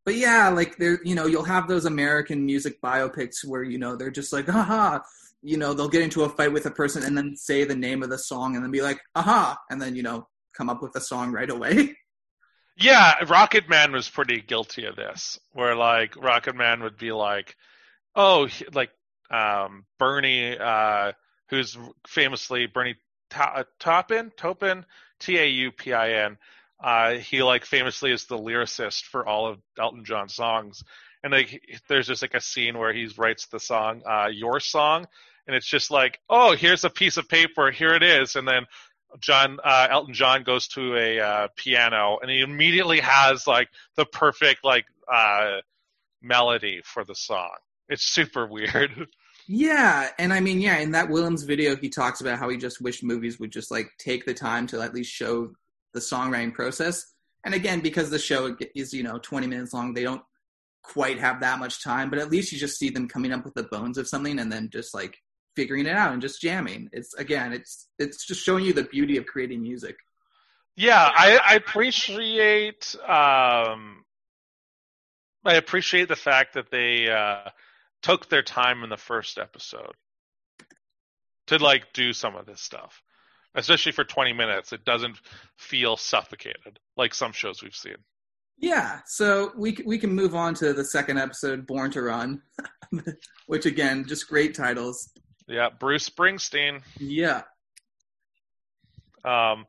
[0.06, 3.96] But yeah, like there, you know, you'll have those American music biopics where, you know,
[3.96, 5.02] they're just like, aha,
[5.42, 8.04] you know, they'll get into a fight with a person and then say the name
[8.04, 10.96] of the song and then be like, aha, and then, you know, come up with
[10.96, 11.96] a song right away.
[12.76, 17.56] Yeah, Rocket Man was pretty guilty of this, where like Rocket Man would be like,
[18.16, 18.90] oh, like
[19.30, 21.12] um, Bernie, uh,
[21.54, 22.96] who's famously Bernie
[23.36, 24.86] uh, Taupin, Taupin,
[25.20, 26.38] T A U P I N.
[26.84, 30.84] Uh, he like famously is the lyricist for all of Elton John's songs,
[31.24, 35.06] and like there's just like a scene where he writes the song uh, "Your Song,"
[35.48, 38.66] and it's just like, oh, here's a piece of paper, here it is, and then
[39.20, 44.06] John uh, Elton John goes to a uh, piano, and he immediately has like the
[44.06, 45.58] perfect like uh,
[46.22, 47.56] melody for the song.
[47.88, 49.08] It's super weird.
[49.48, 52.82] Yeah, and I mean, yeah, in that Willems video, he talks about how he just
[52.82, 55.52] wished movies would just like take the time to at least show
[55.94, 57.06] the songwriting process.
[57.44, 60.24] And again, because the show is you know 20 minutes long, they don't
[60.82, 63.54] quite have that much time, but at least you just see them coming up with
[63.54, 65.18] the bones of something and then just like
[65.56, 66.90] figuring it out and just jamming.
[66.94, 69.98] It's again, it's it's just showing you the beauty of creating music.
[70.76, 74.04] Yeah, I, I appreciate um,
[75.46, 77.50] I appreciate the fact that they uh,
[78.04, 79.94] took their time in the first episode
[81.48, 83.02] to like do some of this stuff.
[83.56, 85.18] Especially for 20 minutes it doesn't
[85.58, 87.96] feel suffocated like some shows we've seen.
[88.58, 92.42] Yeah so we we can move on to the second episode born to run
[93.48, 95.12] which again just great titles.
[95.48, 96.82] Yeah bruce springsteen.
[96.98, 97.44] Yeah.
[99.24, 99.66] Um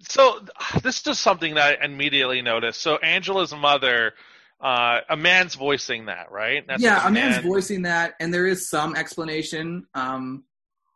[0.00, 0.40] so
[0.82, 2.80] this is just something that i immediately noticed.
[2.80, 4.14] So angela's mother
[4.60, 6.64] uh, a man's voicing that, right?
[6.66, 7.44] That's yeah, a man's man...
[7.44, 9.86] voicing that, and there is some explanation.
[9.94, 10.44] Um,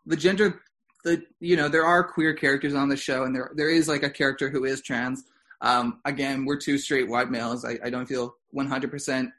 [0.07, 0.63] the gender,
[1.05, 4.03] the you know, there are queer characters on the show, and there there is like
[4.03, 5.25] a character who is trans.
[5.61, 7.65] Um, again, we're two straight white males.
[7.65, 9.31] I, I don't feel 100%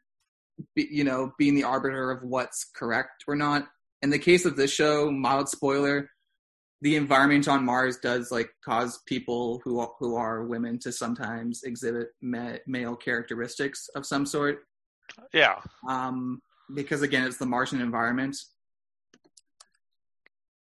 [0.76, 3.68] you know, being the arbiter of what's correct or not.
[4.02, 6.10] In the case of this show, mild spoiler,
[6.84, 12.10] the environment on Mars does like cause people who who are women to sometimes exhibit
[12.22, 14.68] ma- male characteristics of some sort.
[15.34, 15.62] Yeah.
[15.88, 16.42] Um,
[16.74, 18.36] because again, it's the Martian environment.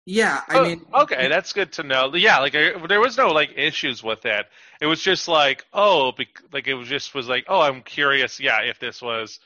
[0.05, 2.13] Yeah, I Oh, mean, okay, that's good to know.
[2.15, 4.45] Yeah, like I, there was no like issues with it.
[4.81, 8.39] It was just like, oh, bec- like it was just was like, oh, I'm curious.
[8.39, 9.39] Yeah, if this was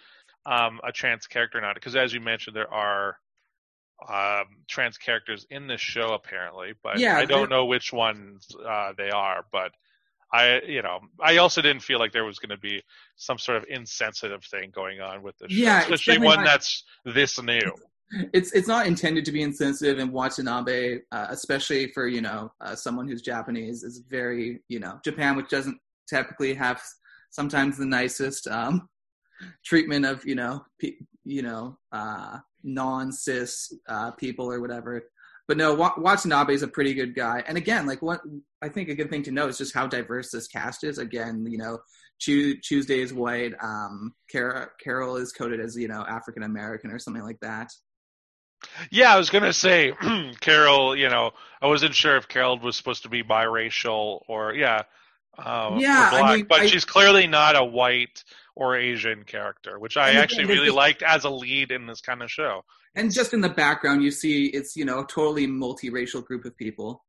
[0.46, 3.18] um, a trans character or not, because as you mentioned, there are
[4.08, 8.94] um, trans characters in this show apparently, but Yeah, I don't know which ones uh,
[8.98, 9.46] they are.
[9.52, 9.72] But
[10.32, 12.84] I, you know, I also didn't feel like there was going to be
[13.16, 16.46] some sort of insensitive thing going on with the show, Yeah, it's especially one not-
[16.46, 17.72] that's this new.
[18.34, 22.76] it's it's not intended to be insensitive and Watanabe, uh, especially for you know uh,
[22.76, 25.78] someone who's Japanese, is very you know Japan, which doesn't
[26.10, 26.82] typically have
[27.32, 28.88] sometimes the nicest um,
[29.66, 30.96] treatment of you know pe-
[31.26, 32.38] you know uh,
[32.68, 35.10] non cis uh, people or whatever.
[35.48, 38.20] But no, Wa- Watanabe is a pretty good guy, and again, like what
[38.62, 40.98] I think a good thing to know is just how diverse this cast is.
[40.98, 41.80] Again, you know,
[42.20, 47.00] Chu- Tuesday is white, um, Carole, Carole is coded as you know African American or
[47.00, 47.72] something like that.
[48.92, 49.94] Yeah, I was gonna say
[50.42, 50.96] Carole.
[50.98, 54.84] You know, I wasn't sure if Carole was supposed to be biracial or yeah,
[55.38, 58.24] um, Yeah, or I black, mean, but I- she's clearly not a white
[58.58, 62.24] or Asian character, which I And actually really liked as a lead in this kind
[62.24, 62.64] of show.
[62.96, 66.58] And just in the background, you see it's you know a totally multiracial group of
[66.58, 67.06] people.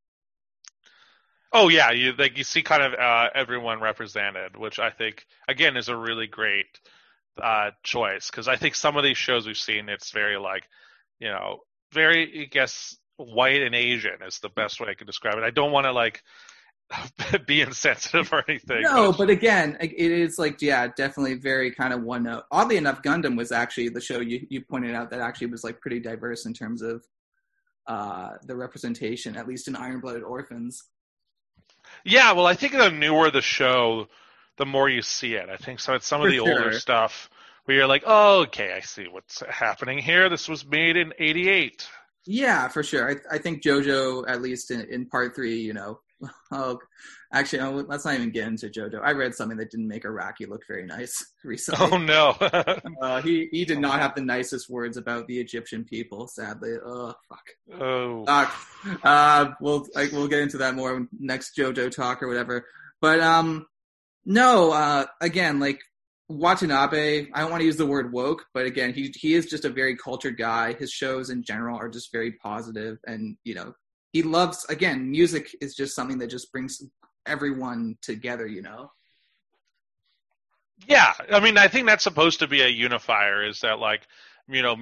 [1.51, 5.78] Oh yeah, you like you see kind of uh, everyone represented, which I think again
[5.78, 6.66] is a really great
[7.42, 10.64] uh, choice because I think some of these shows we've seen it's very like
[11.18, 11.61] you know
[11.94, 15.44] very I guess white and Asian is the best way I could describe it.
[15.44, 16.22] I don't want to like
[17.47, 18.82] be insensitive or anything.
[18.82, 22.45] No, but again, it is like yeah, definitely very kind of one note.
[22.51, 25.80] Oddly enough, Gundam was actually the show you you pointed out that actually was like
[25.80, 27.05] pretty diverse in terms of
[27.86, 30.82] uh the representation, at least in Iron Blooded Orphans.
[32.05, 34.09] Yeah, well, I think the newer the show,
[34.57, 35.49] the more you see it.
[35.49, 35.95] I think so.
[35.95, 37.30] It's some For of the older stuff
[37.64, 40.28] where you're like, oh, okay, I see what's happening here.
[40.30, 41.86] This was made in '88.
[42.26, 43.11] Yeah, for sure.
[43.11, 46.01] I, I think JoJo, at least in, in part three, you know.
[46.50, 46.78] Oh,
[47.32, 49.02] actually, no, let's not even get into JoJo.
[49.04, 51.88] I read something that didn't make Araki look very nice recently.
[51.92, 52.36] Oh no.
[53.02, 56.26] Uh, he he did not have the nicest words about the Egyptian people.
[56.26, 57.80] Sadly, oh fuck.
[57.80, 58.24] oh.
[58.24, 59.04] Fuck.
[59.04, 62.66] Uh, we'll like we'll get into that more next JoJo talk or whatever.
[63.00, 63.66] But um,
[64.24, 64.72] no.
[64.72, 65.80] Uh, again, like
[66.28, 67.28] Watanabe.
[67.32, 69.70] I don't want to use the word woke, but again, he he is just a
[69.70, 70.74] very cultured guy.
[70.74, 73.72] His shows in general are just very positive, and you know,
[74.12, 74.64] he loves.
[74.68, 76.82] Again, music is just something that just brings
[77.26, 78.46] everyone together.
[78.46, 78.90] You know.
[80.86, 83.44] Yeah, I mean, I think that's supposed to be a unifier.
[83.44, 84.06] Is that like,
[84.48, 84.76] you know,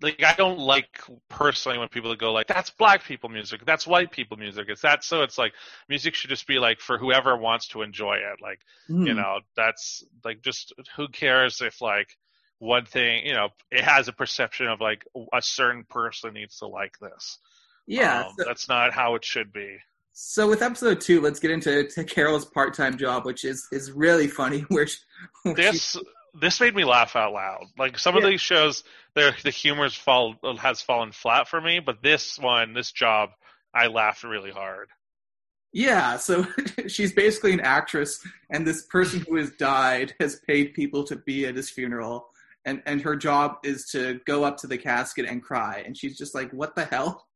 [0.00, 4.12] like I don't like personally when people go like, "That's black people music, that's white
[4.12, 5.22] people music." It's that so.
[5.22, 5.52] It's like
[5.88, 8.40] music should just be like for whoever wants to enjoy it.
[8.40, 9.06] Like, Hmm.
[9.06, 12.16] you know, that's like just who cares if like
[12.58, 15.04] one thing, you know, it has a perception of like
[15.34, 17.38] a certain person needs to like this.
[17.90, 18.20] Yeah.
[18.22, 19.78] Um, so- that's not how it should be.
[20.12, 24.28] So with episode two, let's get into to Carole's part-time job, which is is really
[24.28, 24.60] funny.
[24.68, 24.98] Where, she,
[25.44, 25.96] where she- this
[26.40, 27.64] this made me laugh out loud.
[27.78, 28.84] Like some of these shows,
[29.14, 33.30] the the humor's fall has fallen flat for me, but this one, this job,
[33.74, 34.88] I laughed really hard.
[35.72, 36.44] yeah, so
[36.88, 38.20] she's basically an actress,
[38.50, 42.28] and this person who has died has paid people to be at his funeral,
[42.64, 46.18] and and her job is to go up to the casket and cry, and she's
[46.18, 47.26] just like, "What the hell?"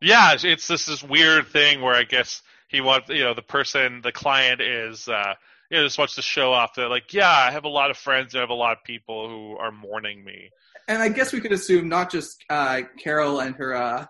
[0.00, 4.00] Yeah, it's this this weird thing where I guess he wants you know the person
[4.02, 5.34] the client is uh
[5.70, 7.96] you know just wants to show off that like yeah I have a lot of
[7.96, 10.50] friends and I have a lot of people who are mourning me.
[10.88, 13.74] And I guess we could assume not just uh, Carole and her.
[13.74, 14.06] Uh,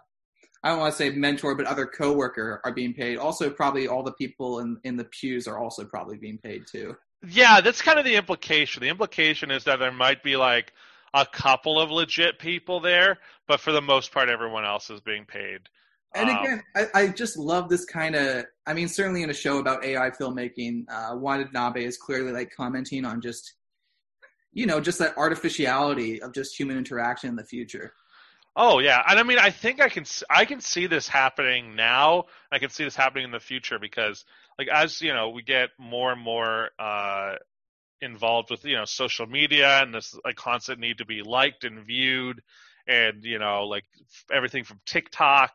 [0.64, 3.18] I don't want to say mentor, but other coworker are being paid.
[3.18, 6.96] Also, probably all the people in, in the pews are also probably being paid too.
[7.28, 8.82] Yeah, that's kind of the implication.
[8.82, 10.72] The implication is that there might be like
[11.14, 15.26] a couple of legit people there, but for the most part, everyone else is being
[15.26, 15.60] paid.
[16.14, 18.46] And Um, again, I, I just love this kind of.
[18.66, 23.04] I mean, certainly in a show about AI filmmaking, uh, Watanabe is clearly like commenting
[23.04, 23.54] on just,
[24.52, 27.94] you know, just that artificiality of just human interaction in the future.
[28.56, 32.24] Oh yeah, and I mean, I think I can I can see this happening now.
[32.52, 34.24] I can see this happening in the future because,
[34.58, 37.34] like, as you know, we get more and more uh,
[38.00, 41.84] involved with you know social media and this like constant need to be liked and
[41.84, 42.42] viewed,
[42.86, 43.84] and you know, like
[44.32, 45.52] everything from TikTok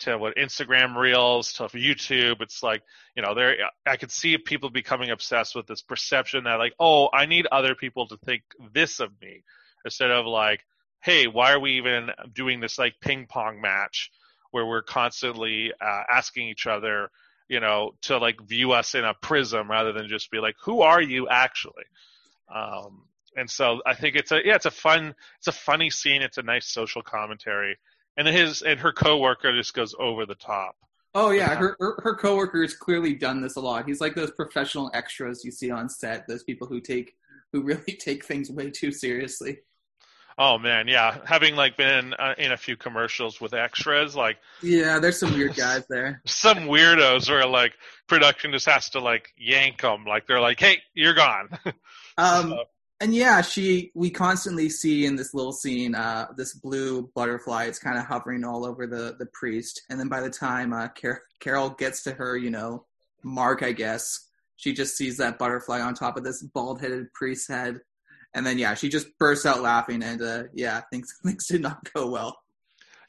[0.00, 2.40] to what Instagram Reels to YouTube.
[2.40, 2.82] It's like
[3.16, 3.56] you know, there
[3.86, 7.74] I could see people becoming obsessed with this perception that like, oh, I need other
[7.74, 8.42] people to think
[8.72, 9.42] this of me
[9.84, 10.64] instead of like,
[11.00, 14.10] hey, why are we even doing this like ping pong match
[14.52, 17.10] where we're constantly uh, asking each other,
[17.48, 20.82] you know, to like view us in a prism rather than just be like, who
[20.82, 21.84] are you actually?
[22.52, 23.04] Um,
[23.36, 26.22] and so I think it's a yeah, it's a fun, it's a funny scene.
[26.22, 27.78] It's a nice social commentary,
[28.16, 30.76] and his and her coworker just goes over the top.
[31.14, 33.86] Oh yeah, her, her her coworker has clearly done this a lot.
[33.86, 36.26] He's like those professional extras you see on set.
[36.26, 37.14] Those people who take
[37.52, 39.58] who really take things way too seriously.
[40.38, 41.18] Oh man, yeah.
[41.24, 45.54] Having like been uh, in a few commercials with extras, like yeah, there's some weird
[45.54, 46.22] guys there.
[46.26, 47.74] some weirdos where like
[48.06, 51.48] production just has to like yank them, like they're like, "Hey, you're gone."
[52.18, 52.64] um, so.
[53.00, 57.64] and yeah, she we constantly see in this little scene uh, this blue butterfly.
[57.64, 60.88] It's kind of hovering all over the the priest, and then by the time uh,
[60.88, 62.86] Car- Carole gets to her, you know,
[63.22, 67.48] mark, I guess she just sees that butterfly on top of this bald headed priest's
[67.48, 67.80] head
[68.34, 71.92] and then yeah, she just bursts out laughing, and uh, yeah, things things did not
[71.92, 72.38] go well.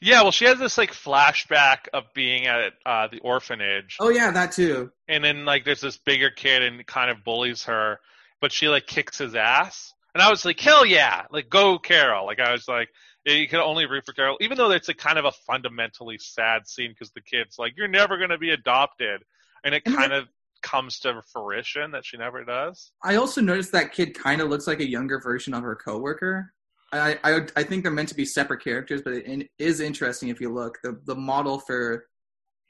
[0.00, 3.96] Yeah, well, she has this like flashback of being at uh, the orphanage.
[4.00, 4.90] Oh yeah, that too.
[5.08, 8.00] And then like there's this bigger kid and kind of bullies her,
[8.40, 9.94] but she like kicks his ass.
[10.14, 12.26] And I was like, hell yeah, like go Carole.
[12.26, 12.88] Like I was like,
[13.24, 16.68] you can only root for Carole, even though it's a kind of a fundamentally sad
[16.68, 19.22] scene because the kid's like, you're never going to be adopted,
[19.64, 20.28] and it and kind of
[20.64, 22.90] comes to fruition that she never does.
[23.04, 26.52] I also noticed that kid kind of looks like a younger version of her coworker.
[26.92, 30.40] I, I I think they're meant to be separate characters, but it is interesting if
[30.40, 32.06] you look the the model for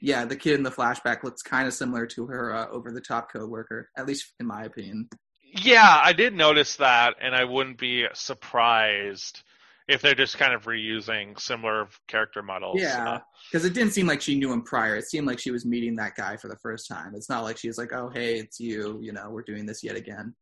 [0.00, 3.00] yeah the kid in the flashback looks kind of similar to her uh, over the
[3.00, 5.08] top coworker, at least in my opinion.
[5.42, 9.42] Yeah, I did notice that, and I wouldn't be surprised
[9.86, 12.80] if they're just kind of reusing similar character models.
[12.80, 13.20] Yeah,
[13.50, 14.96] because uh, it didn't seem like she knew him prior.
[14.96, 17.14] It seemed like she was meeting that guy for the first time.
[17.14, 19.96] It's not like she's like, "Oh, hey, it's you." You know, we're doing this yet
[19.96, 20.34] again.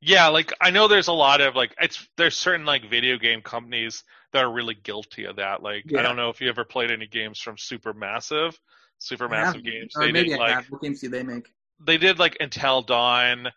[0.00, 3.40] Yeah, like I know there's a lot of like it's there's certain like video game
[3.40, 5.62] companies that are really guilty of that.
[5.62, 6.00] Like yeah.
[6.00, 8.56] I don't know if you ever played any games from Supermassive,
[9.00, 9.94] Supermassive Games.
[9.96, 10.66] Or they maybe did, I like, have.
[10.66, 11.48] What games do they make?
[11.80, 13.48] They did like Until Dawn.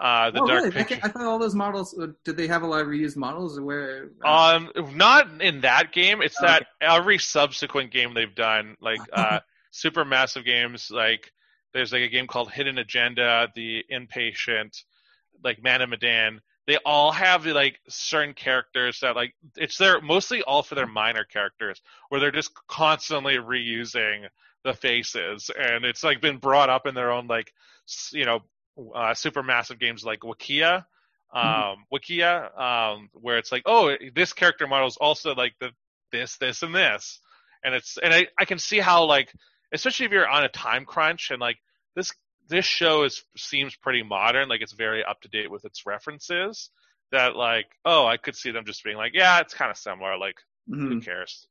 [0.00, 0.70] Uh, the oh, dark really?
[0.70, 0.98] Picture.
[1.02, 1.96] I thought all those models.
[1.96, 4.08] Uh, did they have a lot of reused models, where?
[4.24, 4.58] Uh...
[4.76, 6.22] Um, not in that game.
[6.22, 6.96] It's oh, that okay.
[6.96, 9.40] every subsequent game they've done, like uh,
[9.74, 11.30] Supermassive Games, like
[11.74, 14.82] there's like a game called Hidden Agenda, The Inpatient,
[15.44, 16.40] like Man of Medan.
[16.66, 21.24] They all have like certain characters that like it's their mostly all for their minor
[21.24, 24.28] characters where they're just constantly reusing
[24.62, 27.52] the faces and it's like been brought up in their own like
[28.12, 28.40] you know
[28.94, 30.84] uh, Supermassive Games like Wikia,
[31.34, 31.38] mm-hmm.
[31.38, 31.94] um, mm-hmm.
[31.94, 35.70] Wikia, um, where it's like, oh, this character model is also like the
[36.12, 37.20] this, this, and this,
[37.62, 39.32] and it's and I, I can see how like
[39.72, 41.58] especially if you're on a time crunch and like
[41.94, 42.12] this
[42.48, 46.70] this show is seems pretty modern, like it's very up to date with its references.
[47.12, 50.16] That like, oh, I could see them just being like, yeah, it's kind of similar.
[50.16, 50.36] Like,
[50.68, 50.88] mm-hmm.
[50.88, 51.46] who cares?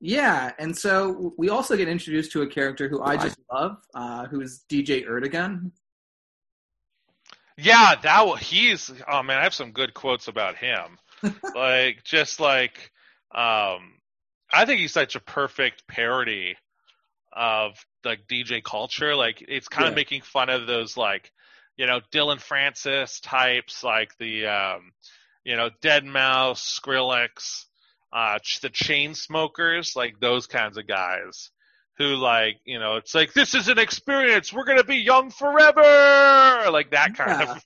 [0.00, 4.26] Yeah, and so we also get introduced to a character who I just love, uh,
[4.26, 5.72] who is DJ Ertegun,
[7.62, 10.98] yeah, that was, he's oh man, I have some good quotes about him.
[11.54, 12.90] like just like
[13.34, 13.94] um
[14.52, 16.56] I think he's such a perfect parody
[17.32, 17.72] of
[18.04, 19.14] like DJ culture.
[19.14, 19.90] Like it's kind yeah.
[19.90, 21.30] of making fun of those like
[21.76, 24.92] you know Dillon Francis types, like the um
[25.44, 27.64] you know Deadmau5, Skrillex,
[28.12, 31.50] uh the Chainsmokers, like those kinds of guys
[32.00, 36.70] who like you know it's like this is an experience we're gonna be young forever
[36.70, 37.52] like that kind yeah.
[37.56, 37.64] of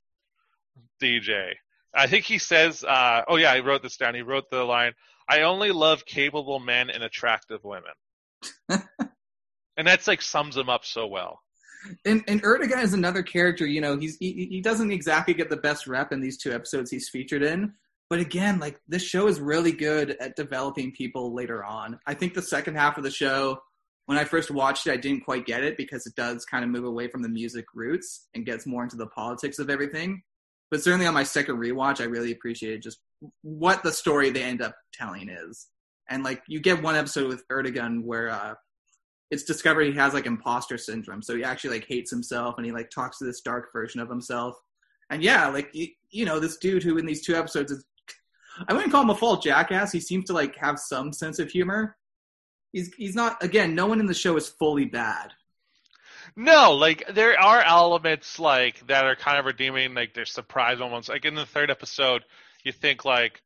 [1.01, 1.53] dj
[1.95, 4.93] i think he says uh oh yeah i wrote this down he wrote the line
[5.29, 7.93] i only love capable men and attractive women
[8.69, 11.41] and that's like sums him up so well
[12.05, 13.67] and and Ertegun is another character.
[13.67, 16.91] You know, he's he, he doesn't exactly get the best rep in these two episodes
[16.91, 17.75] he's featured in.
[18.09, 21.99] But again, like this show is really good at developing people later on.
[22.07, 23.61] I think the second half of the show
[24.07, 26.71] when I first watched it, I didn't quite get it because it does kind of
[26.71, 30.23] move away from the music roots and gets more into the politics of everything.
[30.71, 32.99] But certainly on my second rewatch, I really appreciated just
[33.43, 35.69] what the story they end up telling is.
[36.09, 38.55] And like you get one episode with Ertegun where uh,
[39.31, 42.73] it's discovered he has like imposter syndrome, so he actually like hates himself and he
[42.73, 44.57] like talks to this dark version of himself.
[45.11, 47.85] And yeah, like you, you know, this dude who in these two episodes is
[48.69, 49.93] I wouldn't call him a full jackass.
[49.93, 51.97] He seems to like have some sense of humor,
[52.75, 55.33] he's he's not again no one in the show is fully bad
[56.37, 61.09] no like there are elements like that are kind of redeeming like there's surprise moments
[61.09, 62.25] like in the third episode
[62.65, 63.43] you think like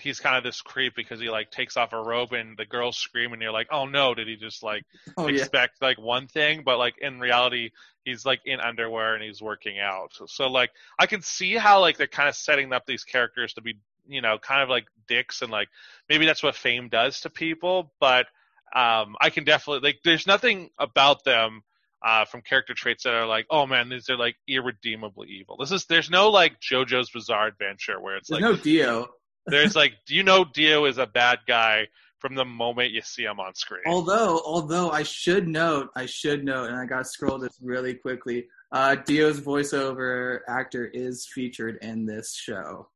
[0.00, 2.98] he's kind of this creep because he like takes off a robe and the girls
[2.98, 4.84] scream and you're like, oh no, did he just like
[5.16, 5.48] Oh yeah.
[5.48, 6.62] expect like one thing?
[6.64, 7.70] But like in reality,
[8.04, 10.14] he's like in underwear and he's working out.
[10.14, 13.54] So, so like I can see how like they're kind of setting up these characters
[13.54, 15.68] to be you know kind of like dicks and like
[16.08, 17.92] maybe that's what fame does to people.
[18.00, 18.26] But
[18.74, 21.62] um, I can definitely like there's nothing about them.
[22.04, 25.56] Uh, from character traits that are like, oh man, these are like irredeemably evil.
[25.56, 29.08] This is there's no like JoJo's Bizarre Adventure where it's There's like no Dio.
[29.46, 31.88] there's like, do you know Dio is a bad guy
[32.18, 33.82] from the moment you see him on screen?
[33.86, 37.94] Although, although I should note, I should note, and I got to scroll this really
[37.94, 38.46] quickly.
[38.72, 42.88] Uh, Dio's voiceover actor is featured in this show,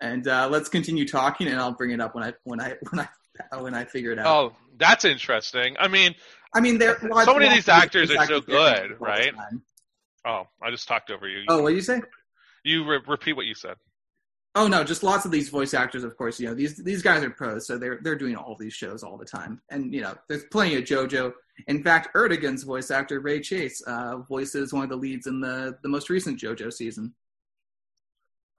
[0.00, 3.00] and uh, let's continue talking, and I'll bring it up when I when I when
[3.00, 3.08] I
[3.58, 4.26] when I figured out.
[4.26, 5.76] Oh, that's interesting.
[5.78, 6.14] I mean,
[6.54, 6.98] I mean, there.
[7.00, 9.32] So many of these actors are so good, right?
[10.24, 11.44] oh, I just talked over you.
[11.48, 12.00] Oh, what you say?
[12.64, 13.76] You re- repeat what you said.
[14.56, 16.02] Oh no, just lots of these voice actors.
[16.02, 18.72] Of course, you know these these guys are pros, so they're they're doing all these
[18.72, 19.60] shows all the time.
[19.70, 21.32] And you know, there's plenty of JoJo.
[21.68, 25.76] In fact, Ertegun's voice actor Ray Chase uh, voices one of the leads in the
[25.82, 27.12] the most recent JoJo season.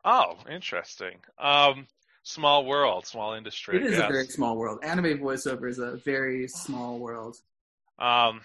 [0.06, 1.18] Oh, interesting.
[1.40, 1.88] Um,
[2.28, 3.78] small world, small industry.
[3.78, 4.02] It is yes.
[4.02, 4.80] a very small world.
[4.84, 7.38] Anime voiceover is a very small world.
[7.98, 8.42] Um,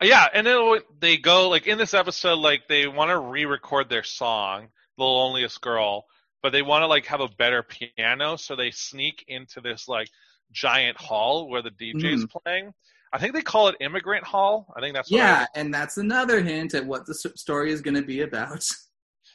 [0.00, 4.04] yeah, and then they go like in this episode, like they want to re-record their
[4.04, 6.06] song, "The Loneliest Girl,"
[6.42, 10.08] but they want to like have a better piano, so they sneak into this like
[10.52, 12.72] giant hall where the DJ DJ's playing.
[13.12, 14.72] I think they call it Immigrant Hall.
[14.74, 18.02] I think that's Yeah, and that's another hint at what the story is going to
[18.02, 18.66] be about.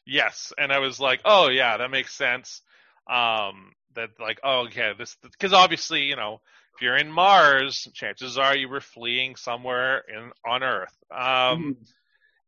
[0.08, 2.62] Yes, and I was like, oh yeah, that makes sense.
[3.08, 6.42] Um, that like, oh okay, this because obviously you know
[6.76, 10.96] if you're in Mars, chances are you were fleeing somewhere in on Earth.
[11.10, 11.78] Um,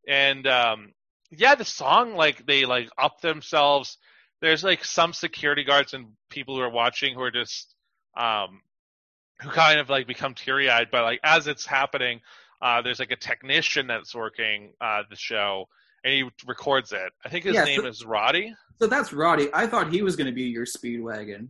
[0.08, 0.92] and um,
[1.32, 3.98] yeah, the song like they like up themselves.
[4.42, 7.74] There's like some security guards and people who are watching who are just
[8.18, 8.62] um,
[9.42, 10.90] who kind of like become teary eyed.
[10.92, 12.20] But like as it's happening,
[12.62, 15.68] uh, there's like a technician that's working uh, the show
[16.08, 17.12] and he records it.
[17.26, 18.54] I think his Yeah, name so- is Roddy.
[18.80, 19.50] so that's Roddy.
[19.54, 21.50] I thought he was going to be your Speedwagon.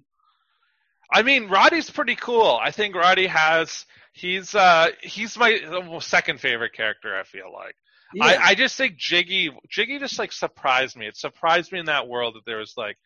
[1.12, 2.60] I mean, Roddy's pretty cool.
[2.62, 7.16] I think Roddy has he's uh he's my second favorite character.
[7.18, 7.76] I feel like
[8.14, 8.26] Yeah.
[8.26, 11.08] I I just think Jiggy Jiggy just like surprised me.
[11.08, 12.97] It surprised me in that world that there was like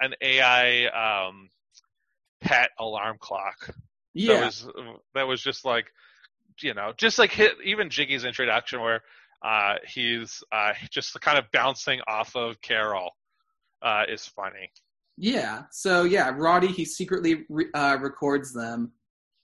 [0.00, 1.48] an AI um
[2.40, 3.70] pet alarm clock
[4.14, 4.68] Yeah, that was
[5.14, 5.86] that was just like
[6.60, 9.02] you know just like hit even Jiggy's introduction where
[9.42, 13.12] uh he's uh just kind of bouncing off of Carole
[13.82, 14.70] uh is funny.
[15.18, 15.64] Yeah.
[15.72, 18.92] So yeah, Roddy he secretly re- uh, records them,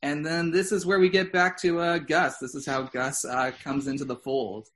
[0.02, 2.38] and then this is where we get back to uh, Gus.
[2.38, 4.68] This is how Gus uh, comes into the fold,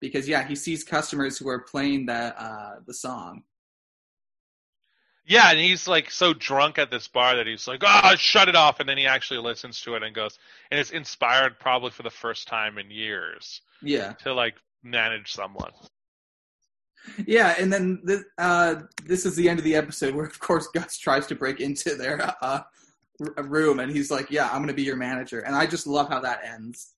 [0.00, 3.42] because yeah, he sees customers who are playing that uh, the song.
[5.26, 8.54] Yeah, and he's like so drunk at this bar that he's like, "Ah, shut it
[8.54, 10.38] off," and then he actually listens to it and goes,
[10.70, 14.12] and it's inspired probably for the first time in years Yeah.
[14.24, 15.72] to like manage someone.
[17.26, 20.68] Yeah, and then this, uh, this is the end of the episode where, of course,
[20.68, 22.62] Gus tries to break into their uh,
[23.20, 25.86] r- room, and he's like, "Yeah, I'm going to be your manager," and I just
[25.88, 26.94] love how that ends.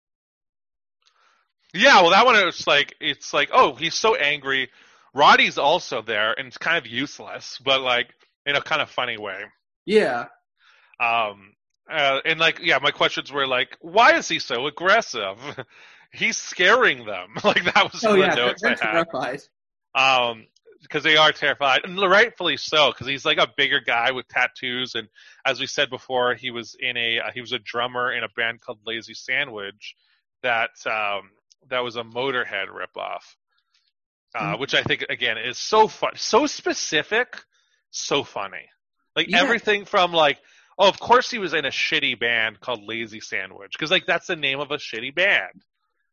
[1.72, 4.70] Yeah, well, that one it's like it's like, oh, he's so angry.
[5.14, 8.08] Roddy's also there, and it's kind of useless, but like
[8.46, 9.40] in a kind of funny way.
[9.86, 10.26] Yeah,
[11.00, 11.54] Um,
[11.90, 15.36] uh, and like, yeah, my questions were like, why is he so aggressive?
[16.14, 17.34] he's scaring them.
[17.44, 19.04] like that was oh one of yeah, the they're, notes I
[19.94, 20.30] had.
[20.30, 20.46] um
[20.82, 24.94] because they are terrified and rightfully so because he's like a bigger guy with tattoos
[24.94, 25.08] and
[25.46, 28.28] as we said before he was in a uh, he was a drummer in a
[28.36, 29.94] band called lazy sandwich
[30.42, 31.30] that um
[31.70, 33.22] that was a motorhead ripoff
[34.34, 34.58] uh Mhm.
[34.60, 37.42] which i think again is so fun so specific
[37.90, 38.68] so funny
[39.16, 39.40] like Yeah.
[39.42, 40.38] everything from like
[40.78, 44.26] oh of course he was in a shitty band called lazy sandwich because like that's
[44.26, 45.62] the name of a shitty band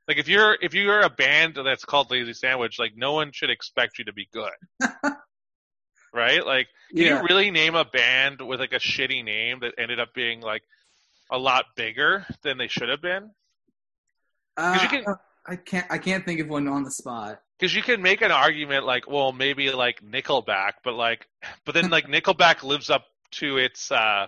[0.08, 3.49] like if you're if you're a band that's called Lazy Sandwich, like no one should
[3.49, 4.52] expect you to be good.
[6.14, 6.45] right?
[6.45, 9.99] Like can Yeah, you really name a band with like a shitty name that ended
[9.99, 10.64] up being like
[11.32, 13.32] a lot bigger than they should have been?
[14.58, 15.16] uh, you can-
[15.47, 15.88] I can't.
[15.89, 17.41] I can't think of one on the spot.
[17.58, 21.28] Because you can make an argument like, well, maybe like Nickelback, but like,
[21.66, 24.28] but then like Nickelback lives up to its uh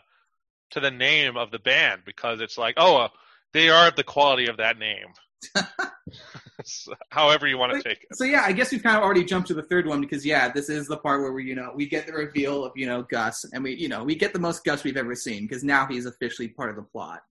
[0.71, 3.07] to the name of the band because it's like, oh, uh,
[3.53, 5.05] they are the quality of that name.
[7.09, 8.15] However you want to take it.
[8.15, 10.49] So yeah, I guess we've kind of already jumped to the third one because yeah,
[10.49, 13.03] this is the part where we you know we get the reveal of you know
[13.03, 15.85] Gus, and we you know we get the most Gus we've ever seen because now
[15.87, 17.23] he's officially part of the plot.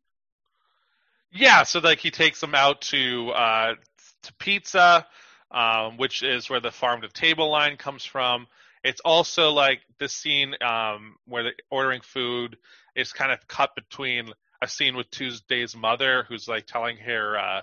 [1.31, 3.75] Yeah, so like he takes them out to uh
[4.23, 5.07] to pizza,
[5.51, 8.47] um, which is where the farm to table line comes from,
[8.85, 12.57] It's also like the scene um, where they're ordering food
[12.97, 17.63] is kind of cut between a scene with Tuesday's mother, who's like telling her uh,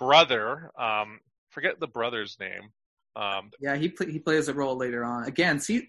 [0.00, 1.20] brother, um,
[1.50, 2.72] forget the brother's name.
[3.14, 5.24] Um, yeah, he play, he plays a role later on.
[5.24, 5.88] Again, see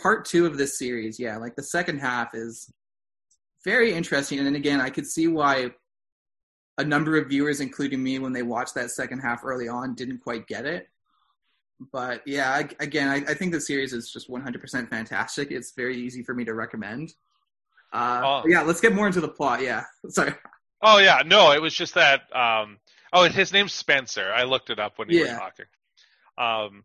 [0.00, 1.18] part two of this series.
[1.18, 2.72] Yeah, like the second half is
[3.64, 5.72] very interesting, and then again, I could see why
[6.78, 10.18] a number of viewers, including me, when they watched that second half early on, didn't
[10.18, 10.88] quite get it
[11.92, 15.50] but yeah, I, again, I, I, think the series is just 100% fantastic.
[15.50, 17.14] It's very easy for me to recommend.
[17.92, 18.42] Uh, oh.
[18.46, 19.62] Yeah, let's get more into the plot.
[19.62, 20.34] Yeah, sorry.
[20.82, 22.22] Oh yeah, no, it was just that.
[22.34, 22.78] Um,
[23.12, 24.32] oh, his name's Spencer.
[24.32, 25.24] I looked it up when he yeah.
[25.24, 25.66] was talking.
[26.36, 26.84] Um,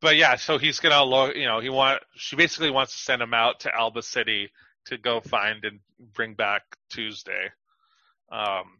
[0.00, 1.36] but yeah, so he's gonna look.
[1.36, 2.02] You know, he want.
[2.14, 4.50] She basically wants to send him out to Alba City
[4.86, 5.80] to go find and
[6.14, 7.50] bring back Tuesday.
[8.30, 8.78] Um,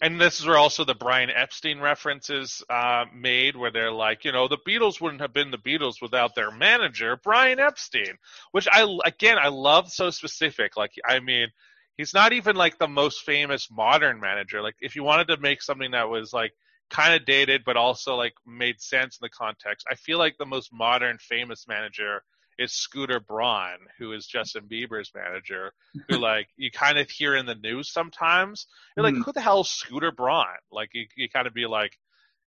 [0.00, 4.32] and this is where also the Brian Epstein references uh, made, where they're like, you
[4.32, 8.18] know, the Beatles wouldn't have been the Beatles without their manager, Brian Epstein.
[8.50, 10.76] Which I again I love so specific.
[10.76, 11.48] Like, I mean,
[11.96, 14.62] he's not even like the most famous modern manager.
[14.62, 16.52] Like, if you wanted to make something that was like
[16.90, 20.46] kind of dated but also like made sense in the context, I feel like the
[20.46, 22.22] most modern famous manager
[22.58, 25.72] is Scooter Braun, who is Justin Bieber's manager,
[26.08, 28.66] who like you kind of hear in the news sometimes.
[28.96, 29.24] You're like, mm.
[29.24, 30.46] who the hell is Scooter Braun?
[30.70, 31.98] Like you, you kind of be like,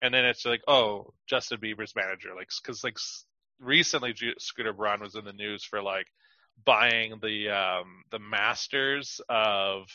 [0.03, 2.99] and then it's like, oh, Justin Bieber's manager, like because like
[3.59, 6.07] recently Scooter Braun was in the news for like
[6.65, 9.89] buying the um the masters of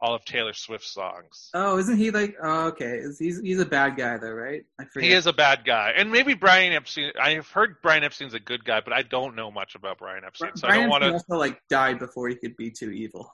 [0.00, 1.50] all of Taylor Swift's songs.
[1.54, 2.36] Oh, isn't he like?
[2.42, 3.00] Oh, okay.
[3.18, 4.64] He's he's a bad guy though, right?
[4.78, 5.08] I forget.
[5.08, 7.12] He is a bad guy, and maybe Brian Epstein.
[7.20, 10.56] I've heard Brian Epstein's a good guy, but I don't know much about Brian Epstein,
[10.56, 11.12] so Brian I don't want to.
[11.12, 13.32] Also, like died before he could be too evil.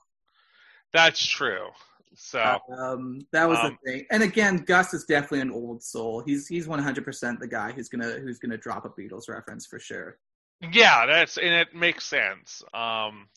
[0.93, 1.69] That's true.
[2.15, 4.07] So um, that was um, the thing.
[4.11, 6.23] And again, Gus is definitely an old soul.
[6.25, 9.67] He's he's one hundred percent the guy who's gonna who's gonna drop a Beatles reference
[9.67, 10.19] for sure.
[10.61, 12.63] Yeah, that's and it makes sense.
[12.75, 13.29] Um,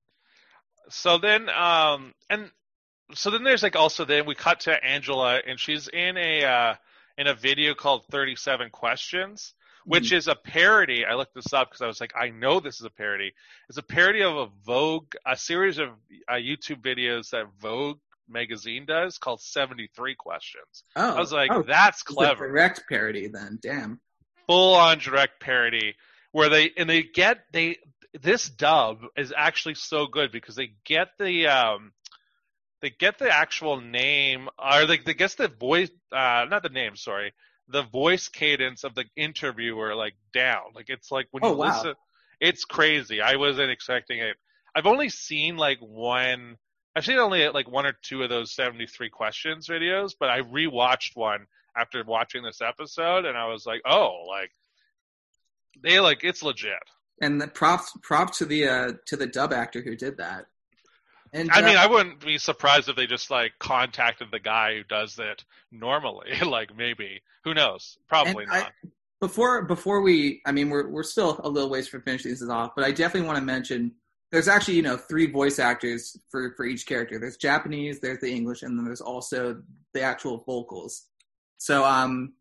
[0.89, 2.51] so then, um, and
[3.13, 6.75] so then there's like also then we cut to Angela and she's in a uh,
[7.17, 9.53] in a video called 37 Questions,
[9.85, 10.15] which mm-hmm.
[10.15, 11.05] is a parody.
[11.05, 13.33] I looked this up because I was like, I know this is a parody.
[13.69, 15.89] It's a parody of a Vogue, a series of
[16.27, 20.83] uh, YouTube videos that Vogue magazine does called 73 Questions.
[20.95, 22.47] Oh, I was like, oh, that's clever.
[22.47, 23.59] direct parody then.
[23.61, 24.01] Damn.
[24.47, 25.95] Full on direct parody
[26.33, 27.77] where they and they get they
[28.21, 31.93] this dub is actually so good because they get the um
[32.83, 36.97] they get the actual name, or they, they guess the voice, uh, not the name,
[36.97, 37.33] sorry,
[37.69, 40.63] the voice cadence of the interviewer like down.
[40.75, 41.67] Like it's like when oh, you wow.
[41.67, 41.93] listen,
[42.41, 43.21] it's crazy.
[43.21, 44.35] I wasn't expecting it.
[44.75, 46.57] I've only seen like one.
[46.93, 51.15] I've seen only like one or two of those 73 questions videos, but I rewatched
[51.15, 54.51] one after watching this episode, and I was like, oh, like
[55.81, 56.73] they like it's legit.
[57.21, 60.45] And the props props to the uh to the dub actor who did that.
[61.33, 64.75] And I uh, mean, I wouldn't be surprised if they just like contacted the guy
[64.75, 66.31] who does it normally.
[66.45, 67.97] like maybe, who knows?
[68.07, 68.55] Probably not.
[68.55, 68.87] I,
[69.19, 72.71] before before we, I mean, we're we're still a little ways from finishing this off,
[72.75, 73.93] but I definitely want to mention
[74.31, 77.17] there's actually you know three voice actors for for each character.
[77.19, 79.61] There's Japanese, there's the English, and then there's also
[79.93, 81.05] the actual vocals.
[81.57, 82.33] So um,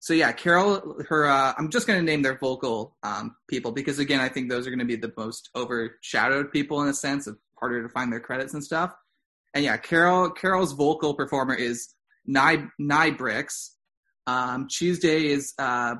[0.00, 4.20] so yeah, Carole, her uh, I'm just gonna name their vocal um people because again,
[4.20, 7.82] I think those are gonna be the most overshadowed people in a sense of harder
[7.82, 8.94] to find their credits and stuff.
[9.52, 11.94] And yeah, Carole Carole's vocal performer is
[12.26, 13.70] Nai Nai Br.XX.
[14.26, 15.96] Um, Tuesday is uh,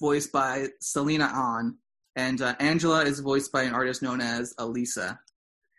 [0.00, 1.78] voiced by Celeina Ann,
[2.14, 5.18] and uh, Angela is voiced by an artist known as Alisa.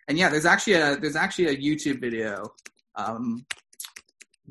[0.10, 2.54] And yeah, there's actually a there's actually a YouTube video
[2.96, 3.46] um,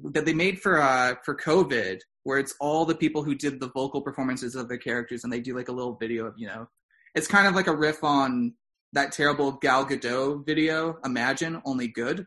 [0.04, 3.70] that they made for uh, for COVID where it's all the people who did the
[3.70, 6.68] vocal performances of their characters, and they do like a little video of you know,
[7.14, 8.54] it's kind of like a riff on
[8.92, 12.26] that terrible Gal Gadot video, Imagine, only good.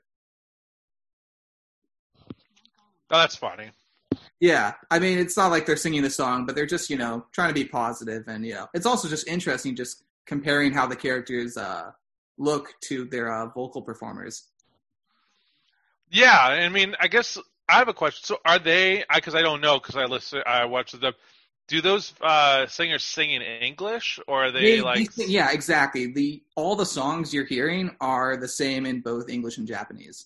[3.12, 3.70] Oh, that's funny.
[4.40, 7.26] Yeah, I mean, it's not like they're singing the song, but they're just, you know,
[7.32, 10.96] trying to be positive, and you know, it's also just interesting, just comparing how the
[10.96, 11.92] characters uh,
[12.38, 14.48] look to their uh, vocal performers.
[16.10, 17.38] Yeah, I mean, I guess
[17.70, 18.26] I have a question.
[18.26, 19.04] So, are they?
[19.14, 21.14] Because I, I, don't know because I listen, I watch the
[21.68, 25.14] do those uh, singers sing in English or are they, they like?
[25.14, 26.12] They, yeah, exactly.
[26.12, 30.26] The all the songs you're hearing are the same in both English and Japanese.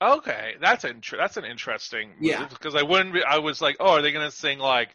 [0.00, 2.12] Okay, that's an that's an interesting.
[2.20, 3.14] Yeah, because I wouldn't.
[3.14, 4.94] Be, I was like, oh, are they going to sing like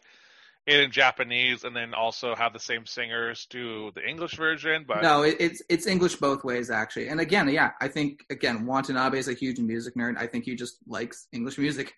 [0.66, 4.84] it in Japanese and then also have the same singers do the English version?
[4.86, 7.08] But no, it, it's it's English both ways actually.
[7.08, 10.18] And again, yeah, I think again Watanabe is a huge music nerd.
[10.18, 11.94] I think he just likes English music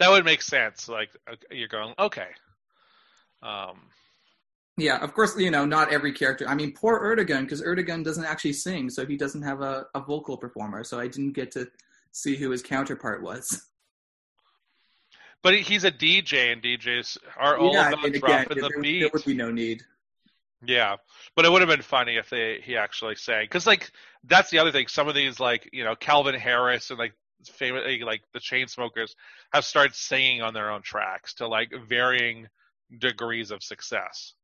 [0.00, 0.88] that would make sense.
[0.88, 1.10] Like
[1.50, 2.28] you're going, okay.
[3.42, 3.90] Um,
[4.76, 6.48] Yeah, of course, you know, not every character.
[6.48, 10.00] I mean, poor Ertegun, because Ertegun doesn't actually sing, so he doesn't have a, a
[10.00, 10.84] vocal performer.
[10.84, 11.68] So I didn't get to
[12.12, 13.66] see who his counterpart was.
[15.42, 18.82] But he's a DJ, and DJs are all yeah, about and again, dropping the there,
[18.82, 19.00] beat.
[19.00, 19.82] there would be no need.
[20.62, 20.96] Yeah,
[21.34, 23.90] but it would have been funny if they he actually sang because like
[24.24, 24.88] that's the other thing.
[24.88, 27.14] Some of these like you know Calvin Harris and like
[27.46, 29.14] famous like the Chainsmokers
[29.52, 32.48] have started singing on their own tracks to like varying
[32.98, 34.34] degrees of success.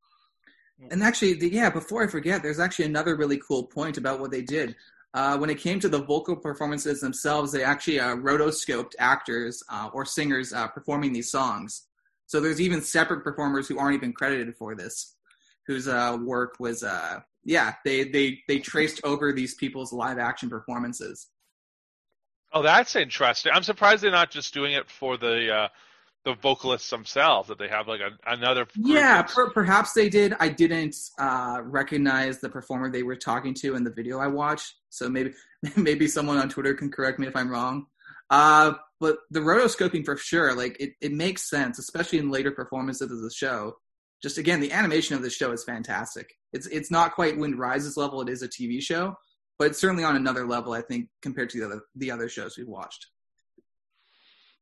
[0.91, 4.31] And actually, the, yeah, before I forget, there's actually another really cool point about what
[4.31, 4.77] they did.
[5.17, 9.89] Uh, when it came to the vocal performances themselves, they actually uh, rotoscoped actors uh,
[9.95, 11.87] or singers uh, performing these songs.
[12.27, 15.17] So there's even separate performers who aren't even credited for this,
[15.67, 20.51] whose uh, work was, uh, yeah, they, they, they traced over these people's live action
[20.51, 21.29] performances.
[22.53, 23.53] Oh, that's interesting.
[23.55, 25.71] I'm surprised they're not just doing it for the
[26.27, 27.49] the vocalists themselves.
[27.49, 28.67] That they have like a, another.
[28.75, 30.35] Yeah, per- perhaps they did.
[30.39, 34.75] I didn't uh, recognize the performer they were talking to in the video I watched,
[34.91, 35.33] so maybe
[35.77, 37.87] maybe someone on Twitter can correct me if I'm wrong.
[38.29, 43.11] Uh, but the rotoscoping for sure, like it, it makes sense, especially in later performances
[43.11, 43.77] of the show.
[44.21, 46.35] Just again, the animation of the show is fantastic.
[46.53, 49.15] It's it's not quite Wind Rises level; it is a TV show,
[49.61, 52.59] but it's certainly on another level, I think, compared to the other the other shows
[52.59, 53.07] we've watched.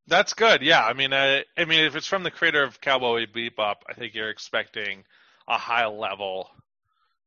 [0.07, 0.63] That's good.
[0.63, 3.95] Yeah, I mean, uh, I mean, if it's from the creator of Cowboy Bebop, I
[3.95, 5.05] think you're expecting
[5.49, 6.51] a high level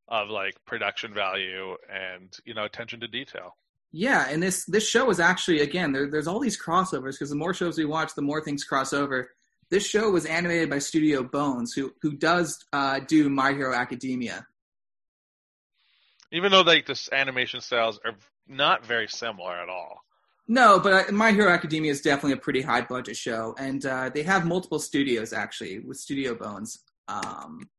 [0.08, 3.56] of like production value and you know attention to detail.
[3.92, 7.36] Yeah, and this this show is actually again there, there's all these crossovers because the
[7.36, 9.32] more shows we watch, the more things cross over.
[9.70, 14.46] This show was animated by Studio Bones, who who does uh, do My Hero Academia.
[16.32, 18.16] Even though like this animation styles are
[18.48, 20.04] not very similar at all.
[20.48, 24.24] No, but My Hero Academia is definitely a pretty high budget show, and uh, they
[24.24, 26.80] have multiple studios actually with Studio Bones.
[27.10, 27.70] Um,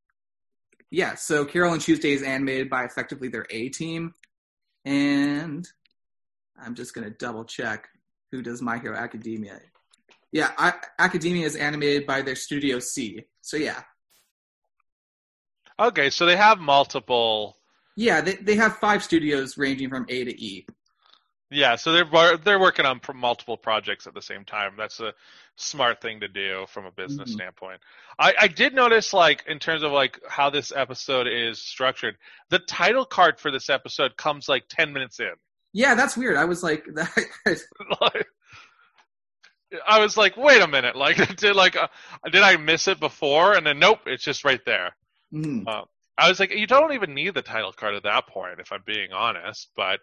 [0.90, 4.12] yeah, so Carole and Tuesday is animated by effectively their A team,
[4.84, 5.66] and
[6.60, 7.88] I'm just gonna double check
[8.32, 9.60] who does My Hero Academia.
[10.30, 13.24] Yeah, I, Academia is animated by their Studio C.
[13.40, 13.82] So yeah,
[15.80, 17.56] Okay, so they have multiple.
[17.96, 20.66] yeah, they they have five studios ranging from A to E.
[21.51, 24.74] Yeah, so they're they're working on multiple projects at the same time.
[24.76, 25.14] That's a
[25.57, 27.34] smart thing to do from a business Mhm.
[27.34, 27.80] standpoint.
[28.18, 32.16] I, I did notice, like in terms of like how this episode is structured,
[32.51, 35.32] the title card for this episode comes like ten minutes in.
[35.72, 36.36] Yeah, that's weird.
[36.36, 36.86] I was like,
[39.86, 41.88] I was like, wait a minute, like did like uh,
[42.30, 43.55] did I miss it before?
[43.55, 44.96] And then nope, it's just right there.
[45.32, 45.64] mhm.
[46.20, 48.82] I was like, you don't even need the title card at that point, if I'm
[48.84, 49.70] being honest.
[49.76, 50.01] But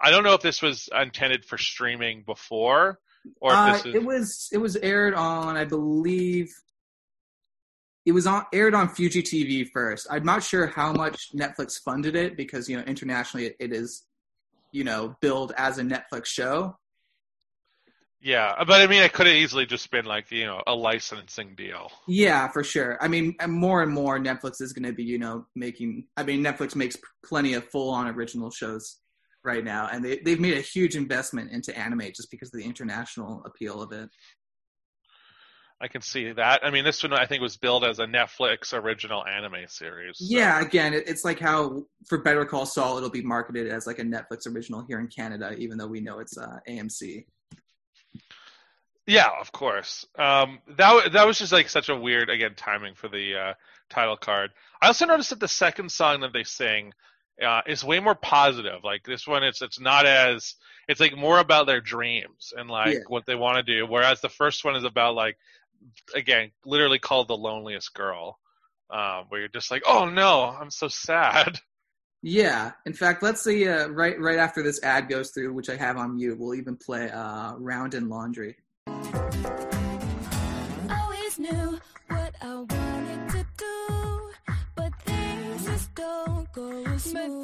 [0.00, 2.98] I don't know if this was intended for streaming before,
[3.40, 3.94] or if Uh, this is.
[3.94, 6.52] it was it was aired on I believe
[8.04, 10.06] it was on aired on Fuji TV first.
[10.10, 14.04] I'm not sure how much Netflix funded it because you know internationally it, it is
[14.72, 16.76] you know billed as a Netflix show.
[18.20, 21.54] Yeah, but I mean, it could have easily just been like you know a licensing
[21.54, 21.92] deal.
[22.08, 22.96] Yeah, for sure.
[23.00, 26.06] I mean, more and more Netflix is going to be you know making.
[26.16, 28.98] I mean, Netflix makes plenty of full on original shows
[29.44, 32.64] right now, and they they've made a huge investment into anime just because of the
[32.66, 34.08] international appeal of it.
[35.80, 36.64] I can see that.
[36.64, 40.18] I mean, this one I think was billed as a Netflix original anime series.
[40.18, 43.86] so- Yeah, again, it- it's like how for Better Call Saul, it'll be marketed as
[43.86, 47.26] like a Netflix original here in Canada, even though we know it's uh, AMC.
[49.06, 50.06] Yeah, of course.
[50.18, 53.54] Um, that that was just like such a weird again timing for the uh,
[53.90, 54.50] title card.
[54.80, 56.92] I also noticed that the second song that they sing
[57.42, 58.84] uh, is way more positive.
[58.84, 60.54] Like this one, it's it's not as
[60.88, 63.00] it's like more about their dreams and like Yeah.
[63.08, 63.86] what they want to do.
[63.86, 65.36] Whereas the first one is about like
[66.14, 68.38] again, literally called the loneliest girl,
[68.90, 71.60] um, where you're just like, oh no, I'm so sad.
[72.26, 73.68] Yeah, in fact, let's see.
[73.68, 76.74] Uh, right, right after this ad goes through, which I have on mute, we'll even
[76.76, 78.56] play uh, "Round & Laundry."
[87.14, 87.43] Go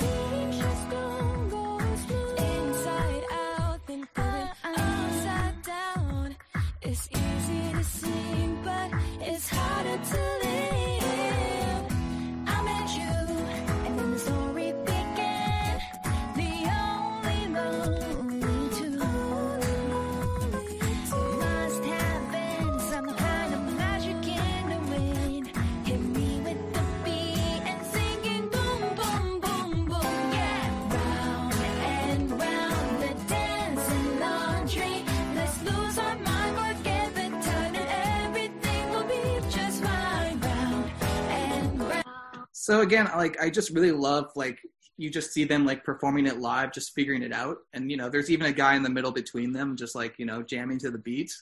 [42.70, 44.60] So again, like I just really love like
[44.96, 48.08] you just see them like performing it live, just figuring it out, and you know,
[48.08, 50.90] there's even a guy in the middle between them, just like you know, jamming to
[50.92, 51.34] the beat.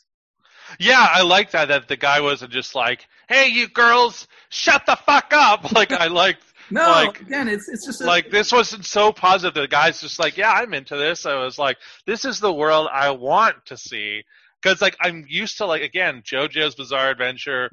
[0.79, 1.69] Yeah, I like that.
[1.69, 6.07] That the guy wasn't just like, "Hey, you girls, shut the fuck up." Like I
[6.07, 6.43] liked.
[6.71, 9.55] No, Like- again, it's it's just a, like this wasn't so positive.
[9.55, 11.27] The guy's just like, yeah, I'm into this.
[11.27, 11.77] I was like,
[12.07, 14.23] this is the world I want to see
[14.63, 17.71] because like I'm used to like again JoJo's Bizarre Adventure,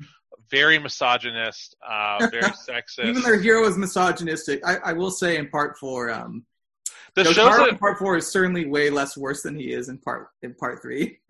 [0.49, 3.05] very misogynist, uh, very sexist.
[3.05, 4.65] even their hero is misogynistic.
[4.65, 6.45] I, I will say in part four, um,
[7.15, 9.97] the shows that in part four is certainly way less worse than he is in
[9.97, 11.19] part in part three.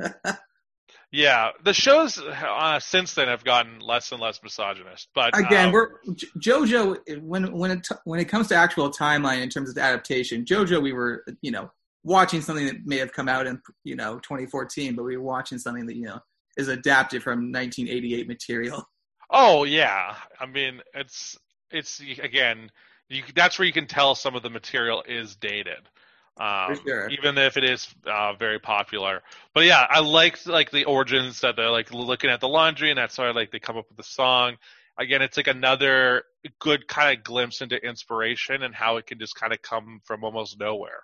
[1.16, 5.08] Yeah, the shows uh, since then have gotten less and less misogynist.
[5.16, 6.02] But Again, um, we're
[6.38, 10.82] JoJo when when it when it comes to actual timeline in terms of adaptation, JoJo
[10.82, 11.72] we were you know
[12.04, 15.58] watching something that may have come out in you know 2014, but we were watching
[15.58, 16.20] something that you know
[16.58, 18.84] is adapted from 1988 material.
[19.30, 21.38] Oh yeah, I mean it's
[21.72, 22.72] it's again
[23.10, 25.90] you, that's where you can tell some of the material is dated.
[26.38, 27.08] Um, sure.
[27.10, 29.22] even if it is uh, very popular,
[29.54, 32.98] but yeah, I liked like the origins that they're like looking at the laundry, and
[32.98, 34.58] that's why like they come up with the song.
[34.98, 36.24] Again, it's like another
[36.60, 40.26] good kind of glimpse into inspiration and how it can just kind of come from
[40.26, 41.04] almost nowhere.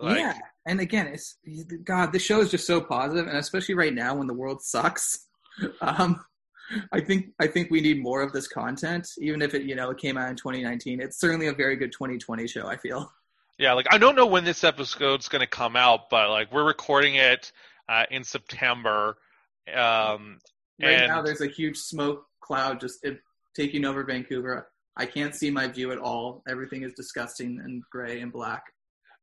[0.00, 0.34] Like, yeah,
[0.66, 1.36] and again, it's
[1.82, 2.12] God.
[2.12, 5.24] This show is just so positive, and especially right now when the world sucks.
[5.80, 6.24] Um,
[6.92, 9.90] I think I think we need more of this content, even if it you know
[9.90, 11.00] it came out in 2019.
[11.00, 12.66] It's certainly a very good 2020 show.
[12.66, 13.12] I feel.
[13.58, 16.64] Yeah, like I don't know when this episode's going to come out, but like we're
[16.64, 17.50] recording it
[17.88, 19.16] uh, in September.
[19.74, 20.38] Um,
[20.80, 23.20] Right and now, there's a huge smoke cloud just it,
[23.56, 24.68] taking over Vancouver.
[24.96, 26.42] I can't see my view at all.
[26.48, 28.62] Everything is disgusting and gray and black.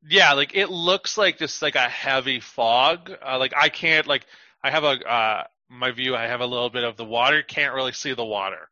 [0.08, 3.12] yeah, like it looks like just like a heavy fog.
[3.26, 4.26] Uh, like I can't like
[4.64, 6.16] I have a uh, my view.
[6.16, 7.42] I have a little bit of the water.
[7.42, 8.68] Can't really see the water,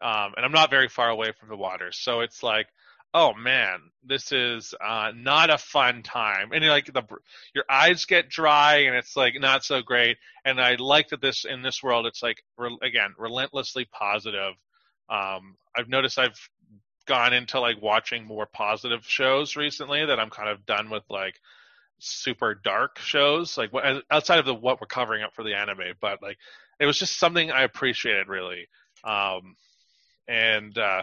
[0.00, 1.90] um, and I'm not very far away from the water.
[1.92, 2.68] So it's like,
[3.14, 6.52] oh man, this is uh, not a fun time.
[6.52, 7.02] And like the
[7.54, 10.18] your eyes get dry, and it's like not so great.
[10.44, 14.54] And I like that this in this world, it's like re- again relentlessly positive.
[15.10, 16.38] Um, I've noticed I've
[17.06, 21.40] gone into like watching more positive shows recently that I'm kind of done with like
[21.98, 23.70] super dark shows like
[24.10, 26.38] outside of the what we're covering up for the anime but like
[26.80, 28.68] it was just something I appreciated really
[29.04, 29.56] um
[30.28, 31.02] and uh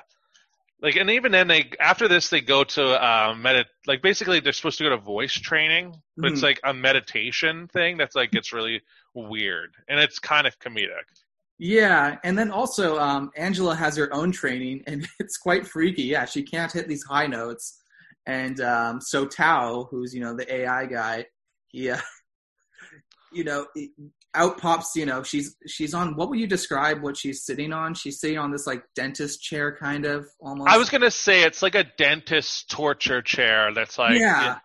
[0.81, 4.53] like and even then they after this they go to uh medit like basically they're
[4.53, 6.43] supposed to go to voice training but it's Mhm.
[6.43, 8.81] like a meditation thing that's like it's really
[9.13, 11.05] weird and it's kind of comedic
[11.57, 16.03] Yeah, and then also um, Angela has her own training, and it's quite freaky.
[16.03, 17.81] Yeah, she can't hit these high notes,
[18.25, 21.25] and um, so Tao, who's you know the AI guy,
[21.67, 21.97] he, uh,
[23.33, 23.67] you know,
[24.33, 24.95] out pops.
[24.95, 26.15] You know, she's she's on.
[26.15, 27.93] What would you describe what she's sitting on?
[27.93, 30.69] She's sitting on this like dentist chair, kind of almost.
[30.69, 34.57] I was gonna say it's like a dentist torture chair that's like yeah,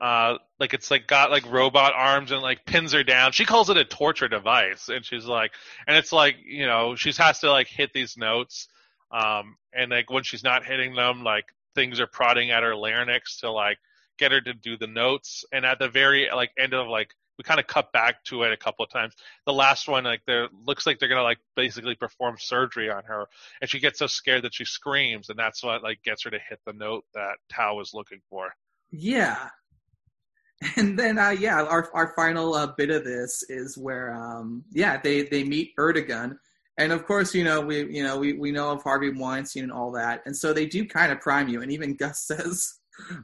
[0.00, 3.32] uh like it's like got like robot arms and like pins her down.
[3.32, 5.52] She calls it a torture device and she's like
[5.86, 8.66] and it's like, you know, she has to like hit these notes.
[9.12, 11.44] Um and like when she's not hitting them, like
[11.74, 13.78] things are prodding at her larynx to like
[14.18, 15.44] get her to do the notes.
[15.52, 18.52] And at the very like end of like we kind of cut back to it
[18.52, 19.14] a couple of times.
[19.46, 23.26] The last one, like there looks like they're gonna like basically perform surgery on her,
[23.60, 26.38] and she gets so scared that she screams, and that's what like gets her to
[26.48, 28.54] hit the note that Tao was looking for.
[28.90, 29.48] yeah.
[30.76, 35.00] And then, uh, yeah, our our final uh, bit of this is where, um, yeah,
[35.02, 36.36] they they meet Ertegun,
[36.78, 39.72] and of course, you know, we you know we we know of Harvey Weinstein and
[39.72, 41.62] all that, and so they do kind of prime you.
[41.62, 42.74] And even Gus says,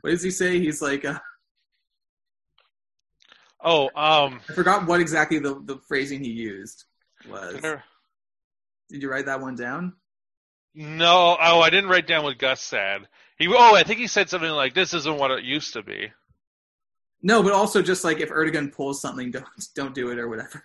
[0.01, 0.59] what does he say?
[0.59, 1.19] He's like, uh,
[3.63, 6.85] Oh, um, I forgot what exactly the the phrasing he used
[7.29, 7.61] was.
[8.91, 9.95] Did you write that one down?
[10.75, 13.09] no, oh, I didn't write down what Gus said.
[13.37, 16.13] He, oh, I think he said something like, "This isn't what it used to be."
[17.21, 20.65] No, but also just like if Ertegun pulls something, don't don't do it or whatever.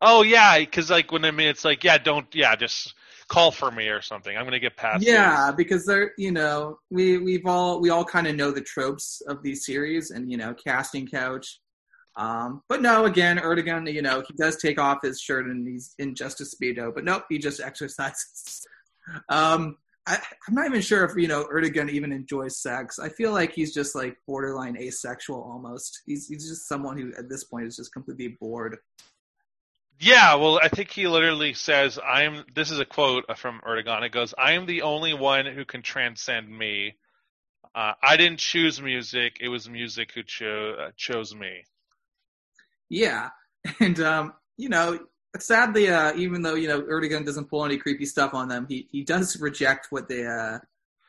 [0.00, 2.94] Oh yeah, because like when I mean, it's like, yeah, don't, yeah, just
[3.28, 4.36] call for me or something.
[4.36, 5.04] I'm gonna get past.
[5.04, 9.22] Yeah, because they're you know we we've all we all kind of know the tropes
[9.26, 11.60] of these series and you know casting couch.
[12.16, 15.94] Um, but no, again, Ertegun, you know, he does take off his shirt and he's
[15.98, 16.94] in just a speedo.
[16.94, 18.66] But nope, he just exercises.
[19.28, 22.98] Um, I, I'm not even sure if you know Ertegun even enjoys sex.
[22.98, 26.02] I feel like he's just like borderline asexual almost.
[26.06, 28.76] He's he's just someone who at this point is just completely bored.
[30.00, 34.02] Yeah, well, I think he literally says, "I'm." This is a quote from Ertegun.
[34.02, 36.96] It goes, "I am the only one who can transcend me.
[37.74, 41.64] Uh, I didn't choose music; it was music who cho- uh, chose me."
[42.88, 43.30] Yeah,
[43.80, 44.98] and um, you know,
[45.38, 48.88] sadly, uh, even though you know Ertegun doesn't pull any creepy stuff on them, he
[48.90, 50.58] he does reject what they uh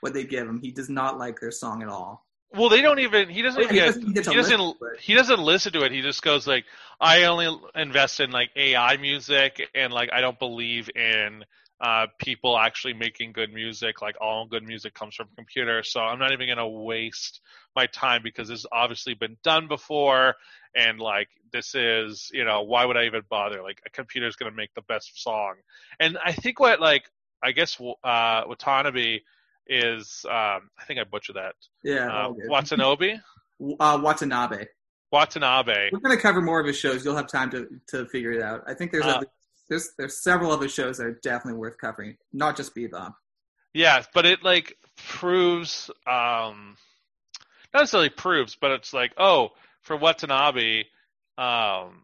[0.02, 0.60] what they give him.
[0.62, 2.26] He does not like their song at all.
[2.54, 3.30] Well, they don't even.
[3.30, 3.62] He doesn't.
[3.62, 4.60] Oh, yeah, he even doesn't get he doesn't.
[4.60, 4.80] listen.
[5.00, 5.92] He doesn't listen to it.
[5.92, 6.66] He just goes like,
[7.00, 11.44] "I only invest in like AI music, and like I don't believe in
[11.82, 14.02] uh, people actually making good music.
[14.02, 17.42] Like all good music comes from computer, so I'm not even gonna waste
[17.76, 20.36] my time because this has obviously been done before,
[20.76, 23.62] and like this is, you know, why would I even bother?
[23.62, 25.56] Like a computer's gonna make the best song,
[26.00, 27.04] and I think what like
[27.44, 29.20] I guess uh, Watanabe
[29.68, 30.26] is.
[30.26, 31.56] Um, I think I butchered that.
[31.84, 32.34] Yeah, Uh.
[32.48, 33.18] Watanabe.
[33.80, 34.66] uh, Watanabe.
[35.12, 35.90] Watanabe.
[35.92, 37.06] We're going to cover more of his shows.
[37.06, 38.64] You'll have time to, to figure it out.
[38.68, 39.26] I think there's Uh, a,
[39.70, 43.14] there's there's several other shows that are definitely worth covering, not just Bebop.
[43.74, 46.78] Yeah, but it like proves, um,
[47.74, 49.50] not necessarily proves, but it's like, oh,
[49.82, 50.82] for Watanabe,
[51.38, 52.04] um,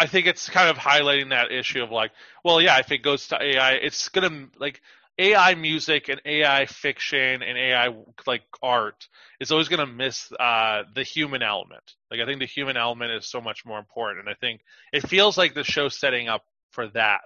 [0.00, 2.12] I think it's kind of highlighting that issue of like,
[2.44, 4.80] well, yeah, if it goes to AI, it's gonna like
[5.18, 7.94] AI music and AI fiction and AI
[8.26, 9.08] like art
[9.40, 11.94] is always gonna miss uh, the human element.
[12.10, 14.60] Like I think the human element is so much more important, and I think
[14.92, 17.24] it feels like the show's setting up for that.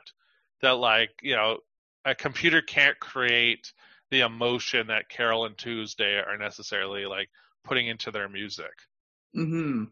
[0.62, 1.58] That like you know
[2.04, 3.72] a computer can't create
[4.10, 7.30] the emotion that Carole and Tuesday are necessarily like
[7.64, 8.72] putting into their music.
[9.34, 9.84] hmm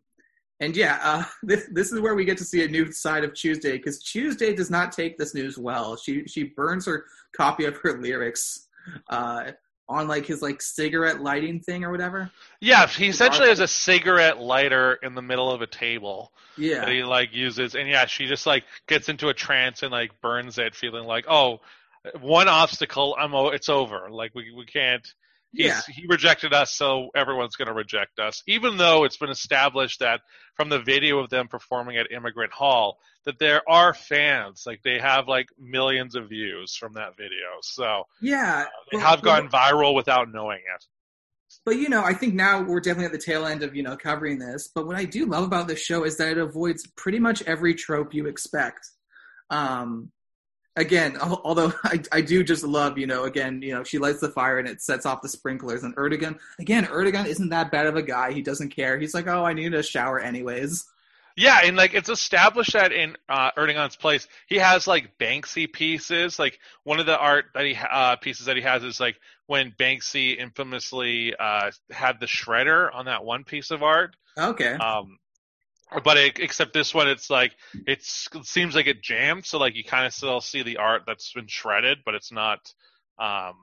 [0.61, 3.34] And yeah, uh, this this is where we get to see a new side of
[3.34, 5.96] Tuesday because Tuesday does not take this news well.
[5.96, 7.06] She she burns her
[7.36, 8.68] copy of her lyrics
[9.08, 9.52] uh,
[9.88, 12.30] on like his like cigarette lighting thing or whatever.
[12.61, 16.88] Yeah, he essentially has a cigarette lighter in the middle of a table Yeah, that
[16.88, 20.58] he like uses, and yeah, she just like gets into a trance and like burns
[20.58, 21.61] it, feeling like, oh,
[22.20, 24.08] one obstacle, I'm o- it's over.
[24.11, 25.06] Like we we can't.
[25.53, 28.42] He's, yeah, He rejected us, so everyone's going to reject us.
[28.46, 30.20] Even though it's been established that
[30.55, 34.62] from the video of them performing at Immigrant Hall, that there are fans.
[34.66, 38.66] Like they have like millions of views from that video, so yeah.
[38.90, 40.84] they Well, have gone viral without knowing it.
[41.64, 43.96] But you know, I think now we're definitely at the tail end of you know
[43.96, 44.70] covering this.
[44.72, 47.74] But what I do love about this show is that it avoids pretty much every
[47.74, 48.80] trope you expect.
[49.51, 50.12] Um,
[50.80, 54.30] again, although I, I do just love you know again you know she lights the
[54.30, 57.96] fire and it sets off the sprinklers and Ertegun again Ertegun isn't that bad of
[57.96, 58.32] a guy.
[58.32, 58.98] He doesn't care.
[58.98, 60.86] He's like, oh, I need a shower anyways.
[61.36, 66.38] Yeah, and like it's established that in uh, Ertegun's place, he has like Banksy pieces.
[66.38, 69.16] Like one of the art that he uh, pieces that he has is like
[69.46, 74.16] when Banksy infamously uh, had the shredder on that one piece of art.
[74.36, 74.72] Okay.
[74.72, 75.18] Um,
[76.05, 77.53] but it, except this one, it's like
[77.86, 81.03] it's, it seems like it jammed, so like you kind of still see the art
[81.07, 82.72] that's been shredded, but it's not,
[83.18, 83.55] um,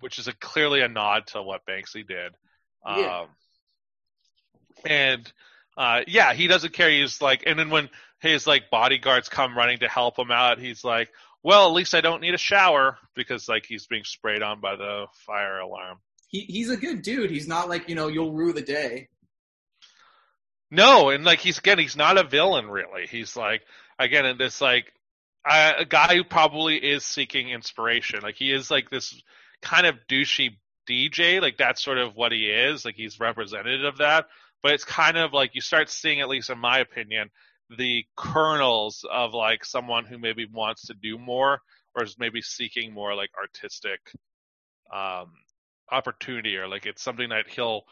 [0.00, 2.32] which is a, clearly a nod to what Banksy did.
[2.84, 3.24] Um, Yeah.
[4.86, 5.32] And
[5.76, 6.90] uh, yeah, he doesn't care.
[6.90, 7.88] He's like, and then when
[8.20, 11.10] his like bodyguards come running to help him out, he's like,
[11.42, 14.76] "Well, at least I don't need a shower because like he's being sprayed on by
[14.76, 15.98] the fire alarm."
[16.28, 17.30] He he's a good dude.
[17.30, 19.08] He's not like you know you'll rue the day.
[20.70, 23.06] No, and like he's again, he's not a villain really.
[23.06, 23.62] He's like
[23.98, 24.92] again, in this like
[25.48, 28.20] uh, a guy who probably is seeking inspiration.
[28.22, 29.20] Like he is like this
[29.62, 30.56] kind of douchey
[30.88, 31.40] DJ.
[31.40, 32.84] Like that's sort of what he is.
[32.84, 34.26] Like he's representative of that.
[34.62, 37.30] But it's kind of like you start seeing, at least in my opinion,
[37.78, 41.60] the kernels of like someone who maybe wants to do more
[41.94, 44.00] or is maybe seeking more like artistic
[44.92, 45.30] um
[45.90, 47.82] opportunity or like it's something that he'll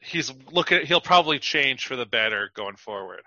[0.00, 3.22] he's looking he'll probably change for the better going forward.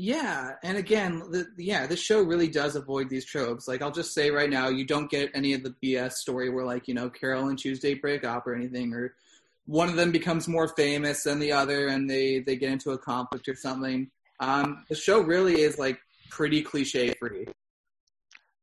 [0.00, 3.66] Yeah, and again, the, yeah, this show really does avoid these tropes.
[3.66, 6.64] Like, I'll just say right now, you don't get any of the BS story where,
[6.64, 9.16] like, you know, Carole and Tuesday break up or anything, or
[9.66, 12.98] one of them becomes more famous than the other, and they they get into a
[12.98, 14.08] conflict or something.
[14.38, 15.98] Um, the show really is like
[16.30, 17.48] pretty cliche free.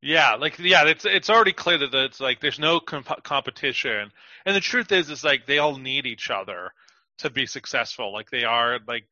[0.02, 4.10] Yeah, like yeah, it's it's already clear that it's like there's no comp- competition,
[4.46, 6.72] and the truth is, is like they all need each other
[7.20, 8.12] to be successful.
[8.14, 9.08] Like they are like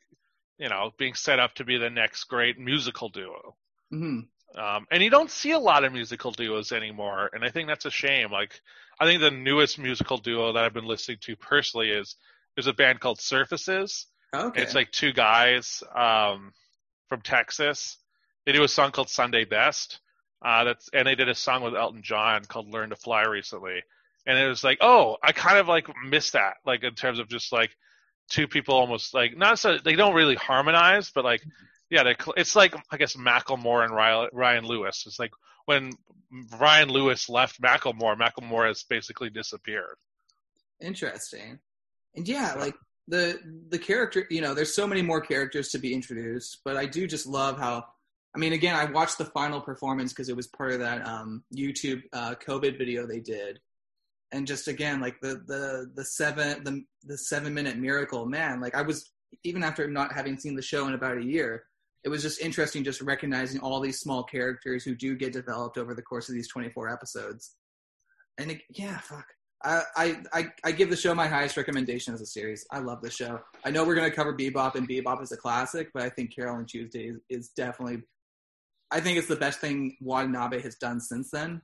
[0.58, 3.56] you know being set up to be the next great musical duo.
[3.92, 4.22] hmm
[4.58, 7.86] Um, and you don't see a lot of musical duos anymore, and I think that's
[7.86, 8.32] a shame.
[8.32, 8.62] Like,
[9.00, 12.16] I think the newest musical duo that I've been listening to personally is
[12.56, 14.08] there's a band called Surfaces.
[14.36, 14.62] Okay.
[14.62, 16.54] It's like two guys um,
[17.10, 17.98] from Texas.
[18.46, 20.00] They do a song called Sunday Best.
[20.44, 23.82] Uh, that's and they did a song with Elton John called Learn to Fly recently.
[24.26, 27.28] And it was like, oh, I kind of like miss that, like in terms of
[27.30, 27.72] just like
[28.34, 31.44] two people almost like not so they don't really harmonize, but like
[31.90, 35.04] yeah, they it's like I guess Macklemore and Ryan, Ryan Lewis.
[35.06, 35.32] It's like
[35.66, 35.92] when
[36.60, 39.96] Ryan Lewis left Macklemore, Macklemore has basically disappeared.
[40.82, 41.60] Interesting.
[42.16, 42.74] And yeah, like
[43.08, 43.40] the
[43.70, 47.06] the character, you know, there's so many more characters to be introduced, but I do
[47.06, 47.86] just love how
[48.36, 51.44] I mean, again, I watched the final performance because it was part of that um,
[51.56, 53.60] YouTube uh, COVID video they did,
[54.34, 58.60] and just again, like the the the seven the the seven minute miracle, man.
[58.60, 59.12] Like I was
[59.44, 61.64] even after not having seen the show in about a year,
[62.04, 65.94] it was just interesting just recognizing all these small characters who do get developed over
[65.94, 67.56] the course of these twenty four episodes.
[68.38, 69.26] And it, yeah, fuck.
[69.66, 72.66] I, I, I, I give the show my highest recommendation as a series.
[72.70, 73.40] I love the show.
[73.64, 76.36] I know we're going to cover Bebop, and Bebop is a classic, but I think
[76.36, 78.02] Carole and Tuesday is, is definitely
[78.94, 81.64] I think it's the best thing Watanabe has done since then.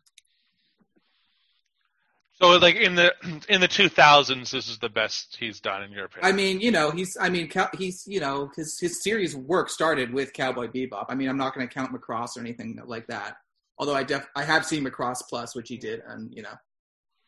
[2.41, 3.14] So, like in the
[3.49, 6.32] in the two thousands, this is the best he's done in your opinion.
[6.32, 7.18] I mean, you know, he's.
[7.20, 8.03] I mean, he's.
[8.07, 11.06] You know, his his series work started with Cowboy Bebop.
[11.10, 13.38] I mean, I'm not going to count Macross or anything like that.
[13.78, 16.53] Although I def I have seen Macross Plus, which he did, and you know,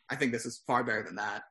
[0.10, 1.44] I think this is far better than that.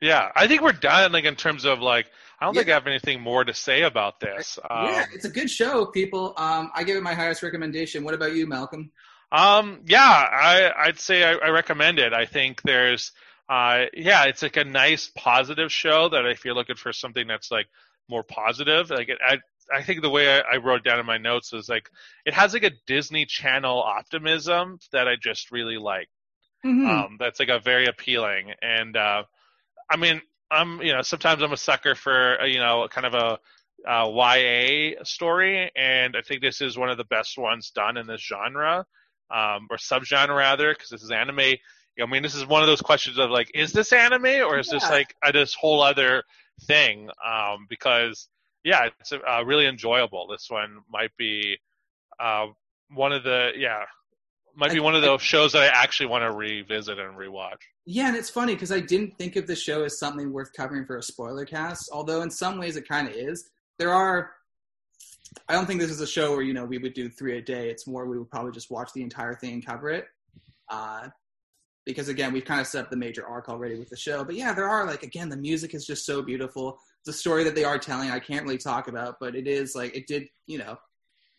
[0.00, 1.12] Yeah, I think we're done.
[1.12, 2.10] Like in terms of like,
[2.40, 2.60] I don't yeah.
[2.60, 4.58] think I have anything more to say about this.
[4.68, 6.34] Um, yeah, it's a good show, people.
[6.36, 8.04] Um, I give it my highest recommendation.
[8.04, 8.90] What about you, Malcolm?
[9.34, 12.12] Um, yeah, I, I'd say I, I recommend it.
[12.12, 13.10] I think there's,
[13.48, 17.50] uh, yeah, it's like a nice positive show that if you're looking for something that's
[17.50, 17.66] like
[18.08, 19.38] more positive, like it, I,
[19.74, 21.90] I think the way I, I wrote down in my notes is like
[22.24, 26.08] it has like a Disney Channel optimism that I just really like.
[26.64, 26.86] Mm-hmm.
[26.86, 29.24] Um, that's like a very appealing, and uh,
[29.90, 33.14] I mean, I'm you know sometimes I'm a sucker for uh, you know kind of
[33.14, 33.38] a
[33.86, 38.06] uh, YA story, and I think this is one of the best ones done in
[38.06, 38.86] this genre
[39.30, 41.56] um, or subgenre rather, because this is anime.
[42.00, 44.68] I mean, this is one of those questions of like, is this anime or is
[44.68, 44.72] yeah.
[44.72, 46.24] this like a, this whole other
[46.66, 47.08] thing?
[47.24, 48.28] Um, because
[48.64, 50.26] yeah, it's uh, really enjoyable.
[50.28, 51.58] This one might be
[52.18, 52.46] uh,
[52.90, 53.84] one of the yeah
[54.56, 57.58] might be I, one of those shows that I actually want to revisit and rewatch.
[57.86, 60.86] Yeah, and it's funny because I didn't think of the show as something worth covering
[60.86, 63.50] for a spoiler cast, although in some ways it kind of is.
[63.78, 64.30] There are
[65.48, 67.42] I don't think this is a show where you know we would do three a
[67.42, 67.68] day.
[67.68, 70.06] It's more we would probably just watch the entire thing and cover it,
[70.68, 71.08] uh,
[71.84, 74.24] because again we've kind of set up the major arc already with the show.
[74.24, 76.78] But yeah, there are like again the music is just so beautiful.
[77.04, 79.94] The story that they are telling I can't really talk about, but it is like
[79.94, 80.78] it did you know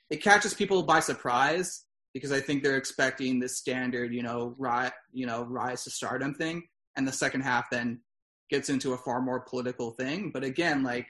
[0.09, 4.91] it catches people by surprise because I think they're expecting this standard you know rise
[5.11, 6.63] you know rise to stardom thing,
[6.95, 8.01] and the second half then
[8.49, 10.29] gets into a far more political thing.
[10.31, 11.07] But again, like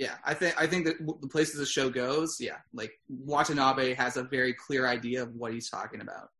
[0.00, 4.16] yeah, I think I think that the places the show goes, yeah, like Watanabe has
[4.16, 6.30] a very clear idea of what he's talking about.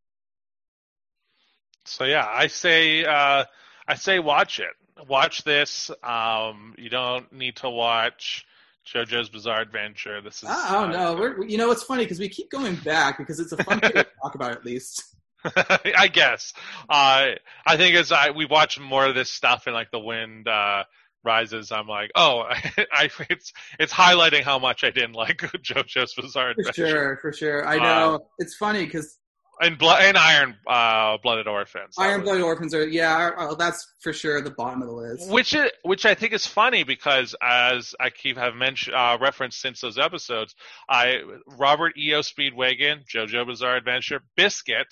[1.84, 3.44] So yeah, I say uh,
[3.86, 5.06] I say watch it.
[5.06, 5.90] Watch this.
[6.02, 8.46] Um, you don't need to watch
[8.86, 10.22] JoJo's Bizarre Adventure.
[10.22, 10.48] This is.
[10.50, 13.62] Oh, no, we're, you know it's funny because we keep going back because it's a
[13.62, 15.04] fun thing to talk about at least.
[15.44, 16.54] I guess.
[16.88, 17.32] Uh,
[17.66, 20.48] I think as I we watch more of this stuff in like the Wind.
[20.48, 20.84] Uh,
[21.24, 26.14] rises, I'm like, oh, I, I, it's it's highlighting how much I didn't like JoJo's
[26.14, 26.72] Bizarre Adventure.
[26.72, 27.66] For sure, for sure.
[27.66, 29.18] I know uh, it's funny because
[29.60, 31.94] and blood and Iron uh, Blooded Orphans.
[31.98, 35.30] Iron Blooded Orphans are yeah, uh, that's for sure the bottom of the list.
[35.30, 39.60] Which is, which I think is funny because as I keep have mentioned uh, referenced
[39.60, 40.54] since those episodes,
[40.88, 42.20] I Robert E.O.
[42.20, 44.88] Speedwagon, JoJo Bizarre Adventure, Biscuit,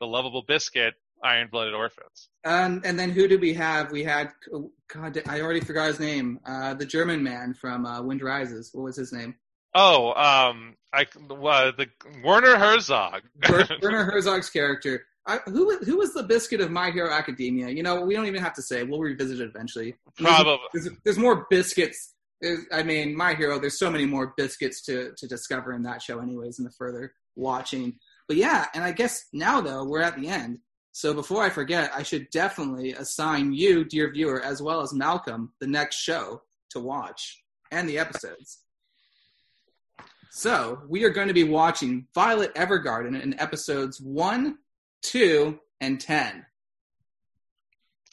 [0.00, 2.28] the lovable Biscuit, Iron Blooded Orphans.
[2.44, 3.92] Um, and then who did we have?
[3.92, 4.32] We had
[4.92, 6.40] God, I already forgot his name.
[6.44, 8.70] Uh, the German man from uh, Wind Rises.
[8.72, 9.36] What was his name?
[9.74, 11.88] Oh, um, I uh, the
[12.22, 13.22] Werner Herzog.
[13.82, 15.06] Werner Herzog's character.
[15.26, 17.68] I, who who was the biscuit of My Hero Academia?
[17.68, 18.82] You know, we don't even have to say.
[18.82, 19.94] We'll revisit it eventually.
[20.16, 20.58] Probably.
[20.72, 22.14] There's, there's, there's more biscuits.
[22.40, 23.58] There's, I mean, My Hero.
[23.58, 26.58] There's so many more biscuits to to discover in that show, anyways.
[26.58, 27.94] In the further watching,
[28.26, 30.58] but yeah, and I guess now though we're at the end.
[30.92, 35.52] So before I forget, I should definitely assign you, dear viewer, as well as Malcolm,
[35.58, 38.58] the next show to watch and the episodes.
[40.30, 44.58] So we are going to be watching Violet Evergarden in episodes 1,
[45.02, 46.44] 2, and 10.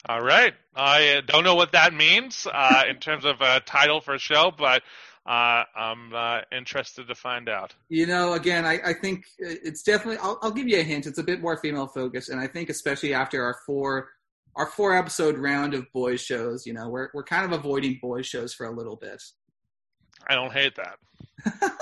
[0.08, 0.54] All right.
[0.74, 4.52] I don't know what that means uh, in terms of a title for a show,
[4.56, 4.82] but
[5.26, 7.74] uh, I'm uh, interested to find out.
[7.88, 10.18] You know, again, I, I think it's definitely.
[10.18, 11.06] I'll, I'll, give you a hint.
[11.06, 14.08] It's a bit more female focused, and I think especially after our four
[14.56, 18.26] our four episode round of boys shows, you know, we're we're kind of avoiding boys
[18.26, 19.22] shows for a little bit.
[20.28, 20.98] I don't hate that.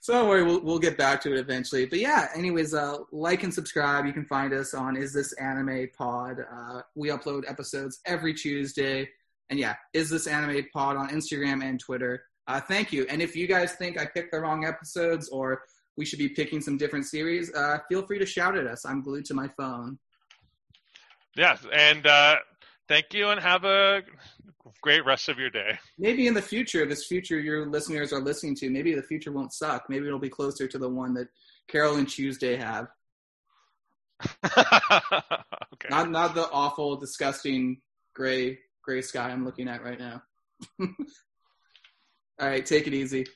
[0.00, 1.86] so don't worry, we'll we'll get back to it eventually.
[1.86, 4.04] But yeah, anyways, uh, like and subscribe.
[4.04, 6.44] You can find us on Is This Anime Pod.
[6.52, 9.08] Uh, we upload episodes every Tuesday.
[9.50, 12.24] And yeah, Is This Anime Pod on Instagram and Twitter.
[12.46, 13.06] Uh, thank you.
[13.08, 15.62] And if you guys think I picked the wrong episodes or
[15.96, 18.84] we should be picking some different series, uh, feel free to shout at us.
[18.84, 19.98] I'm glued to my phone.
[21.36, 22.36] Yes, and uh,
[22.88, 24.02] thank you, and have a
[24.82, 25.78] great rest of your day.
[25.98, 29.52] Maybe in the future, this future your listeners are listening to, maybe the future won't
[29.52, 29.86] suck.
[29.88, 31.28] Maybe it'll be closer to the one that
[31.66, 32.88] Carole and Tuesday have.
[34.44, 35.88] okay.
[35.90, 37.80] Not not the awful, disgusting
[38.14, 40.22] gray gray sky I'm looking at right now.
[42.38, 43.26] All right, take it easy.